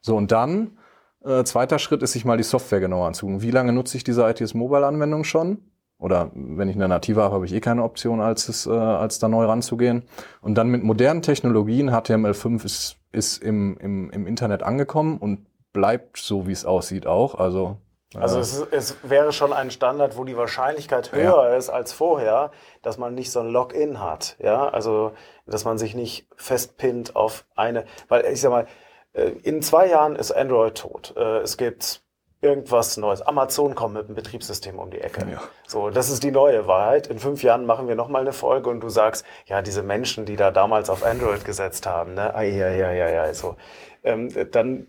So, 0.00 0.16
und 0.16 0.32
dann, 0.32 0.78
äh, 1.24 1.44
zweiter 1.44 1.78
Schritt 1.78 2.02
ist, 2.02 2.12
sich 2.12 2.24
mal 2.24 2.38
die 2.38 2.42
Software 2.42 2.80
genauer 2.80 3.06
anzugucken. 3.06 3.42
Wie 3.42 3.50
lange 3.50 3.72
nutze 3.72 3.96
ich 3.96 4.04
diese 4.04 4.28
ITS 4.28 4.54
Mobile-Anwendung 4.54 5.24
schon? 5.24 5.69
Oder 6.00 6.30
wenn 6.34 6.68
ich 6.68 6.76
eine 6.76 6.88
native 6.88 7.22
habe, 7.22 7.34
habe 7.34 7.46
ich 7.46 7.52
eh 7.52 7.60
keine 7.60 7.84
Option, 7.84 8.20
als, 8.20 8.48
es, 8.48 8.66
äh, 8.66 8.70
als 8.70 9.18
da 9.18 9.28
neu 9.28 9.44
ranzugehen. 9.44 10.02
Und 10.40 10.56
dann 10.56 10.68
mit 10.68 10.82
modernen 10.82 11.22
Technologien, 11.22 11.90
HTML5 11.90 12.64
ist, 12.64 12.96
ist 13.12 13.42
im, 13.42 13.76
im, 13.78 14.10
im 14.10 14.26
Internet 14.26 14.62
angekommen 14.62 15.18
und 15.18 15.46
bleibt 15.72 16.16
so, 16.16 16.46
wie 16.46 16.52
es 16.52 16.64
aussieht 16.64 17.06
auch. 17.06 17.34
Also 17.34 17.76
also 18.16 18.38
äh, 18.38 18.40
es, 18.40 18.66
es, 18.72 18.96
wäre 19.02 19.32
schon 19.32 19.52
ein 19.52 19.70
Standard, 19.70 20.16
wo 20.16 20.24
die 20.24 20.36
Wahrscheinlichkeit 20.36 21.12
höher 21.12 21.50
ja. 21.50 21.56
ist 21.56 21.70
als 21.70 21.92
vorher, 21.92 22.50
dass 22.82 22.98
man 22.98 23.14
nicht 23.14 23.30
so 23.30 23.40
ein 23.40 23.48
Login 23.48 24.00
hat. 24.00 24.36
Ja, 24.40 24.68
also 24.68 25.12
dass 25.46 25.64
man 25.64 25.78
sich 25.78 25.94
nicht 25.94 26.26
festpinnt 26.36 27.14
auf 27.14 27.44
eine, 27.54 27.84
weil 28.08 28.24
ich 28.26 28.40
sag 28.40 28.50
mal, 28.50 28.66
äh, 29.12 29.30
in 29.42 29.62
zwei 29.62 29.88
Jahren 29.88 30.16
ist 30.16 30.32
Android 30.32 30.76
tot. 30.76 31.14
Äh, 31.16 31.38
es 31.38 31.56
gibt 31.56 32.02
irgendwas 32.42 32.96
Neues. 32.96 33.22
Amazon 33.22 33.74
kommt 33.74 33.94
mit 33.94 34.06
einem 34.06 34.14
Betriebssystem 34.14 34.78
um 34.78 34.90
die 34.90 35.00
Ecke. 35.00 35.26
Ja. 35.30 35.42
So, 35.66 35.90
das 35.90 36.08
ist 36.08 36.22
die 36.22 36.30
neue 36.30 36.66
Wahrheit. 36.66 37.06
In 37.06 37.18
fünf 37.18 37.42
Jahren 37.42 37.66
machen 37.66 37.86
wir 37.86 37.94
nochmal 37.94 38.22
eine 38.22 38.32
Folge 38.32 38.70
und 38.70 38.80
du 38.80 38.88
sagst, 38.88 39.26
ja, 39.46 39.60
diese 39.60 39.82
Menschen, 39.82 40.24
die 40.24 40.36
da 40.36 40.50
damals 40.50 40.88
auf 40.88 41.04
Android 41.04 41.44
gesetzt 41.44 41.86
haben, 41.86 42.14
ne, 42.14 42.34
ai, 42.34 42.64
ai, 42.64 42.84
ai, 42.84 43.04
ai, 43.04 43.20
ai, 43.20 43.34
so. 43.34 43.56
Ähm, 44.02 44.30
dann, 44.50 44.86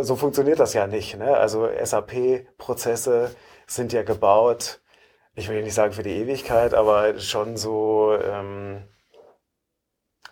so 0.00 0.16
funktioniert 0.16 0.58
das 0.58 0.72
ja 0.72 0.86
nicht. 0.86 1.18
Ne? 1.18 1.36
Also 1.36 1.68
SAP-Prozesse 1.68 3.30
sind 3.66 3.92
ja 3.92 4.02
gebaut, 4.02 4.80
ich 5.34 5.48
will 5.48 5.62
nicht 5.62 5.74
sagen 5.74 5.92
für 5.92 6.02
die 6.02 6.16
Ewigkeit, 6.16 6.72
aber 6.72 7.18
schon 7.18 7.56
so, 7.56 8.16
ähm, 8.22 8.84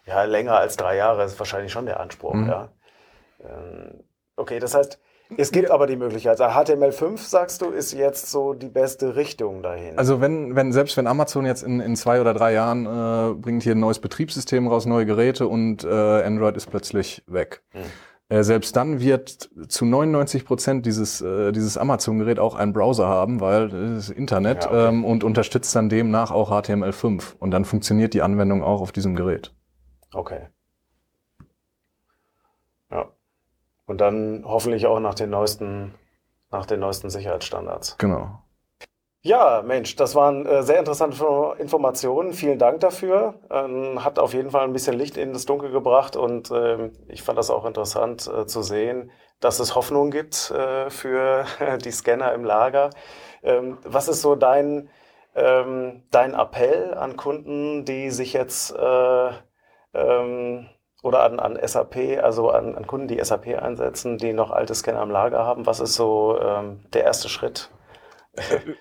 ja, 0.06 0.24
länger 0.24 0.56
als 0.56 0.76
drei 0.76 0.96
Jahre 0.96 1.24
ist 1.24 1.38
wahrscheinlich 1.38 1.72
schon 1.72 1.86
der 1.86 2.00
Anspruch, 2.00 2.34
mhm. 2.34 2.48
ja. 2.48 2.72
Ähm, 3.40 4.04
okay, 4.36 4.58
das 4.58 4.74
heißt, 4.74 4.98
es 5.36 5.52
gibt 5.52 5.68
ja. 5.68 5.74
aber 5.74 5.86
die 5.86 5.96
Möglichkeit. 5.96 6.40
Also 6.40 6.44
HTML5, 6.44 7.18
sagst 7.18 7.62
du, 7.62 7.70
ist 7.70 7.92
jetzt 7.92 8.30
so 8.30 8.54
die 8.54 8.68
beste 8.68 9.16
Richtung 9.16 9.62
dahin. 9.62 9.98
Also 9.98 10.20
wenn, 10.20 10.56
wenn 10.56 10.72
selbst 10.72 10.96
wenn 10.96 11.06
Amazon 11.06 11.46
jetzt 11.46 11.62
in, 11.62 11.80
in 11.80 11.96
zwei 11.96 12.20
oder 12.20 12.34
drei 12.34 12.52
Jahren 12.52 12.86
äh, 12.86 13.34
bringt 13.34 13.62
hier 13.62 13.74
ein 13.74 13.80
neues 13.80 13.98
Betriebssystem 13.98 14.68
raus, 14.68 14.86
neue 14.86 15.06
Geräte 15.06 15.48
und 15.48 15.84
äh, 15.84 15.88
Android 15.88 16.56
ist 16.56 16.66
plötzlich 16.70 17.22
weg. 17.26 17.62
Hm. 17.70 17.82
Äh, 18.32 18.44
selbst 18.44 18.76
dann 18.76 19.00
wird 19.00 19.50
zu 19.68 19.84
99 19.84 20.46
Prozent 20.46 20.86
dieses, 20.86 21.20
äh, 21.20 21.52
dieses 21.52 21.76
Amazon-Gerät 21.76 22.38
auch 22.38 22.54
einen 22.54 22.72
Browser 22.72 23.06
haben, 23.06 23.40
weil 23.40 23.68
das 23.68 24.08
ist 24.08 24.16
Internet 24.16 24.64
ja, 24.64 24.70
okay. 24.70 24.88
ähm, 24.88 25.04
und 25.04 25.22
unterstützt 25.22 25.76
dann 25.76 25.90
demnach 25.90 26.30
auch 26.30 26.50
HTML5. 26.50 27.36
Und 27.38 27.50
dann 27.50 27.66
funktioniert 27.66 28.14
die 28.14 28.22
Anwendung 28.22 28.62
auch 28.62 28.80
auf 28.80 28.90
diesem 28.90 29.16
Gerät. 29.16 29.54
Okay. 30.14 30.48
Ja. 32.90 33.10
Und 33.92 34.00
dann 34.00 34.42
hoffentlich 34.46 34.86
auch 34.86 35.00
nach 35.00 35.14
den 35.14 35.28
neuesten, 35.28 35.92
nach 36.50 36.64
den 36.64 36.80
neuesten 36.80 37.10
Sicherheitsstandards. 37.10 37.98
Genau. 37.98 38.38
Ja, 39.20 39.60
Mensch, 39.60 39.96
das 39.96 40.14
waren 40.14 40.46
äh, 40.46 40.62
sehr 40.62 40.78
interessante 40.78 41.22
Informationen. 41.58 42.32
Vielen 42.32 42.58
Dank 42.58 42.80
dafür. 42.80 43.34
Ähm, 43.50 44.02
hat 44.02 44.18
auf 44.18 44.32
jeden 44.32 44.50
Fall 44.50 44.64
ein 44.64 44.72
bisschen 44.72 44.96
Licht 44.96 45.18
in 45.18 45.34
das 45.34 45.44
Dunkel 45.44 45.70
gebracht 45.70 46.16
und 46.16 46.50
ähm, 46.50 46.92
ich 47.08 47.22
fand 47.22 47.36
das 47.36 47.50
auch 47.50 47.66
interessant 47.66 48.26
äh, 48.34 48.46
zu 48.46 48.62
sehen, 48.62 49.10
dass 49.40 49.60
es 49.60 49.74
Hoffnung 49.74 50.10
gibt 50.10 50.50
äh, 50.52 50.88
für 50.88 51.44
die 51.84 51.92
Scanner 51.92 52.32
im 52.32 52.44
Lager. 52.44 52.88
Ähm, 53.42 53.76
was 53.84 54.08
ist 54.08 54.22
so 54.22 54.36
dein, 54.36 54.88
ähm, 55.34 56.04
dein 56.10 56.32
Appell 56.32 56.94
an 56.94 57.18
Kunden, 57.18 57.84
die 57.84 58.08
sich 58.08 58.32
jetzt 58.32 58.74
äh, 58.74 59.30
ähm, 59.92 60.66
oder 61.02 61.24
an, 61.24 61.40
an 61.40 61.58
SAP, 61.60 62.22
also 62.22 62.50
an, 62.50 62.76
an 62.76 62.86
Kunden, 62.86 63.08
die 63.08 63.22
SAP 63.22 63.48
einsetzen, 63.60 64.18
die 64.18 64.32
noch 64.32 64.50
alte 64.50 64.74
Scanner 64.74 65.02
im 65.02 65.10
Lager 65.10 65.44
haben? 65.44 65.66
Was 65.66 65.80
ist 65.80 65.94
so 65.94 66.38
ähm, 66.40 66.80
der 66.92 67.04
erste 67.04 67.28
Schritt? 67.28 67.70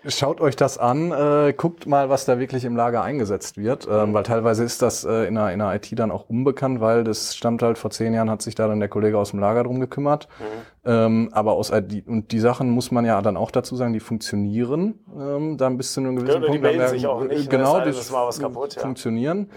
Schaut 0.06 0.40
euch 0.40 0.56
das 0.56 0.78
an, 0.78 1.12
äh, 1.12 1.54
guckt 1.56 1.86
mal, 1.86 2.10
was 2.10 2.24
da 2.24 2.40
wirklich 2.40 2.64
im 2.64 2.78
Lager 2.78 3.04
eingesetzt 3.04 3.58
wird, 3.58 3.86
ähm, 3.92 4.14
weil 4.14 4.24
teilweise 4.24 4.64
ist 4.64 4.82
das 4.82 5.04
äh, 5.04 5.26
in, 5.26 5.36
der, 5.36 5.52
in 5.52 5.60
der 5.60 5.76
IT 5.76 5.88
dann 6.00 6.10
auch 6.10 6.30
unbekannt, 6.30 6.80
weil 6.80 7.04
das 7.04 7.36
stammt 7.36 7.62
halt 7.62 7.78
vor 7.78 7.92
zehn 7.92 8.14
Jahren, 8.14 8.30
hat 8.30 8.42
sich 8.42 8.56
da 8.56 8.70
dann 8.70 8.80
der 8.80 8.88
Kollege 8.88 9.18
aus 9.18 9.32
dem 9.32 9.42
Lager 9.42 9.66
drum 9.66 9.82
gekümmert. 9.82 10.30
Mhm. 10.40 10.90
Ähm, 10.90 11.30
aber 11.34 11.52
aus 11.52 11.70
IT, 11.70 12.08
und 12.08 12.32
die 12.32 12.40
Sachen 12.40 12.70
muss 12.70 12.92
man 12.92 13.04
ja 13.04 13.22
dann 13.22 13.36
auch 13.36 13.52
dazu 13.52 13.76
sagen, 13.76 13.92
die 13.92 14.00
funktionieren, 14.00 15.00
ähm, 15.20 15.58
dann 15.58 15.76
bis 15.76 15.92
zu 15.94 16.00
einem 16.00 16.16
gewissen 16.16 16.42
Punkt. 16.42 16.56
Die 16.56 16.60
melden 16.60 16.88
sich 16.88 17.06
auch 17.06 17.22
nicht, 17.22 17.44
ne? 17.44 17.50
genau, 17.50 17.80
das, 17.82 17.98
das 17.98 18.12
mal 18.12 18.26
was 18.26 18.40
kaputt, 18.40 18.76
funktionieren. 18.76 19.40
Mhm. 19.40 19.48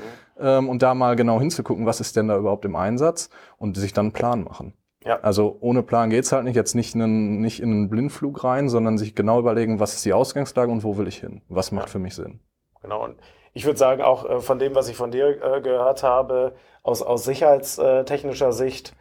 Ähm, 0.40 0.68
und 0.68 0.83
da 0.83 0.94
mal 0.94 1.14
genau 1.14 1.38
hinzugucken, 1.38 1.87
was 1.87 2.00
ist 2.00 2.16
denn 2.16 2.26
da 2.26 2.37
überhaupt 2.37 2.64
im 2.64 2.74
Einsatz 2.74 3.30
und 3.59 3.76
sich 3.76 3.92
dann 3.92 4.07
einen 4.07 4.12
Plan 4.12 4.42
machen. 4.42 4.74
Ja. 5.04 5.20
Also 5.20 5.56
ohne 5.60 5.82
Plan 5.82 6.10
geht's 6.10 6.32
halt 6.32 6.44
nicht. 6.44 6.56
Jetzt 6.56 6.74
nicht 6.74 6.94
in, 6.94 7.02
einen, 7.02 7.40
nicht 7.40 7.60
in 7.60 7.70
einen 7.70 7.90
Blindflug 7.90 8.42
rein, 8.42 8.68
sondern 8.68 8.98
sich 8.98 9.14
genau 9.14 9.38
überlegen, 9.38 9.80
was 9.80 9.94
ist 9.94 10.04
die 10.04 10.12
Ausgangslage 10.12 10.70
und 10.70 10.82
wo 10.82 10.96
will 10.96 11.08
ich 11.08 11.18
hin? 11.18 11.42
Was 11.48 11.72
macht 11.72 11.86
ja. 11.86 11.92
für 11.92 11.98
mich 11.98 12.14
Sinn? 12.14 12.40
Genau. 12.82 13.04
Und 13.04 13.16
ich 13.52 13.66
würde 13.66 13.78
sagen, 13.78 14.02
auch 14.02 14.28
äh, 14.28 14.40
von 14.40 14.58
dem, 14.58 14.74
was 14.74 14.88
ich 14.88 14.96
von 14.96 15.10
dir 15.10 15.42
äh, 15.42 15.60
gehört 15.60 16.02
habe, 16.02 16.54
aus, 16.82 17.02
aus 17.02 17.24
sicherheitstechnischer 17.24 18.52
Sicht, 18.52 18.94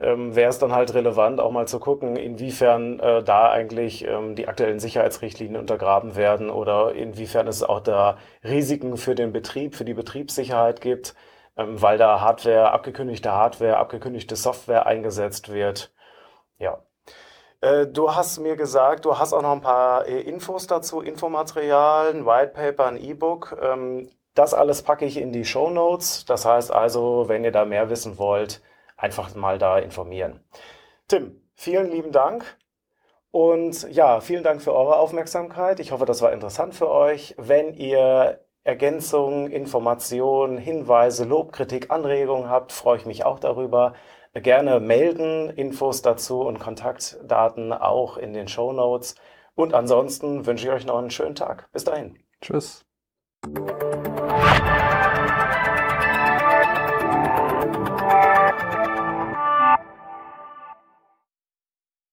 ähm, 0.00 0.36
wäre 0.36 0.50
es 0.50 0.58
dann 0.58 0.72
halt 0.72 0.94
relevant, 0.94 1.40
auch 1.40 1.50
mal 1.50 1.66
zu 1.66 1.80
gucken, 1.80 2.16
inwiefern 2.16 3.00
äh, 3.00 3.22
da 3.22 3.50
eigentlich 3.50 4.06
ähm, 4.06 4.36
die 4.36 4.46
aktuellen 4.46 4.78
Sicherheitsrichtlinien 4.78 5.60
untergraben 5.60 6.14
werden 6.14 6.50
oder 6.50 6.94
inwiefern 6.94 7.48
es 7.48 7.64
auch 7.64 7.80
da 7.80 8.16
Risiken 8.44 8.96
für 8.96 9.16
den 9.16 9.32
Betrieb, 9.32 9.74
für 9.74 9.84
die 9.84 9.94
Betriebssicherheit 9.94 10.80
gibt 10.80 11.14
weil 11.58 11.98
da 11.98 12.20
Hardware, 12.20 12.70
abgekündigte 12.70 13.32
Hardware, 13.32 13.76
abgekündigte 13.78 14.36
Software 14.36 14.86
eingesetzt 14.86 15.52
wird. 15.52 15.92
Ja. 16.58 16.82
Äh, 17.60 17.86
du 17.88 18.14
hast 18.14 18.38
mir 18.38 18.56
gesagt, 18.56 19.04
du 19.04 19.18
hast 19.18 19.32
auch 19.32 19.42
noch 19.42 19.52
ein 19.52 19.60
paar 19.60 20.06
äh, 20.06 20.20
Infos 20.20 20.68
dazu, 20.68 21.00
Infomaterial, 21.00 22.10
ein 22.14 22.24
White 22.24 22.52
Paper, 22.52 22.86
ein 22.86 22.96
E-Book. 22.96 23.58
Ähm, 23.60 24.08
das 24.34 24.54
alles 24.54 24.82
packe 24.82 25.04
ich 25.04 25.16
in 25.16 25.32
die 25.32 25.44
Show 25.44 25.68
Notes. 25.68 26.24
Das 26.24 26.44
heißt 26.44 26.72
also, 26.72 27.28
wenn 27.28 27.42
ihr 27.42 27.52
da 27.52 27.64
mehr 27.64 27.90
wissen 27.90 28.18
wollt, 28.18 28.62
einfach 28.96 29.34
mal 29.34 29.58
da 29.58 29.78
informieren. 29.78 30.44
Tim, 31.08 31.42
vielen 31.54 31.90
lieben 31.90 32.12
Dank. 32.12 32.44
Und 33.32 33.90
ja, 33.92 34.20
vielen 34.20 34.44
Dank 34.44 34.62
für 34.62 34.72
eure 34.72 34.96
Aufmerksamkeit. 34.96 35.80
Ich 35.80 35.90
hoffe, 35.90 36.06
das 36.06 36.22
war 36.22 36.32
interessant 36.32 36.74
für 36.74 36.90
euch. 36.90 37.34
Wenn 37.36 37.74
ihr 37.74 38.40
Ergänzungen, 38.68 39.50
Informationen, 39.50 40.58
Hinweise, 40.58 41.24
Lobkritik, 41.24 41.90
Anregungen 41.90 42.50
habt, 42.50 42.70
freue 42.70 42.98
ich 42.98 43.06
mich 43.06 43.24
auch 43.24 43.38
darüber. 43.38 43.94
Gerne 44.34 44.78
melden, 44.78 45.48
Infos 45.48 46.02
dazu 46.02 46.42
und 46.42 46.58
Kontaktdaten 46.60 47.72
auch 47.72 48.18
in 48.18 48.34
den 48.34 48.46
Show 48.46 48.74
Notes. 48.74 49.14
Und 49.54 49.72
ansonsten 49.72 50.44
wünsche 50.44 50.66
ich 50.66 50.72
euch 50.72 50.84
noch 50.84 50.98
einen 50.98 51.10
schönen 51.10 51.34
Tag. 51.34 51.72
Bis 51.72 51.84
dahin. 51.84 52.18
Tschüss. 52.42 52.84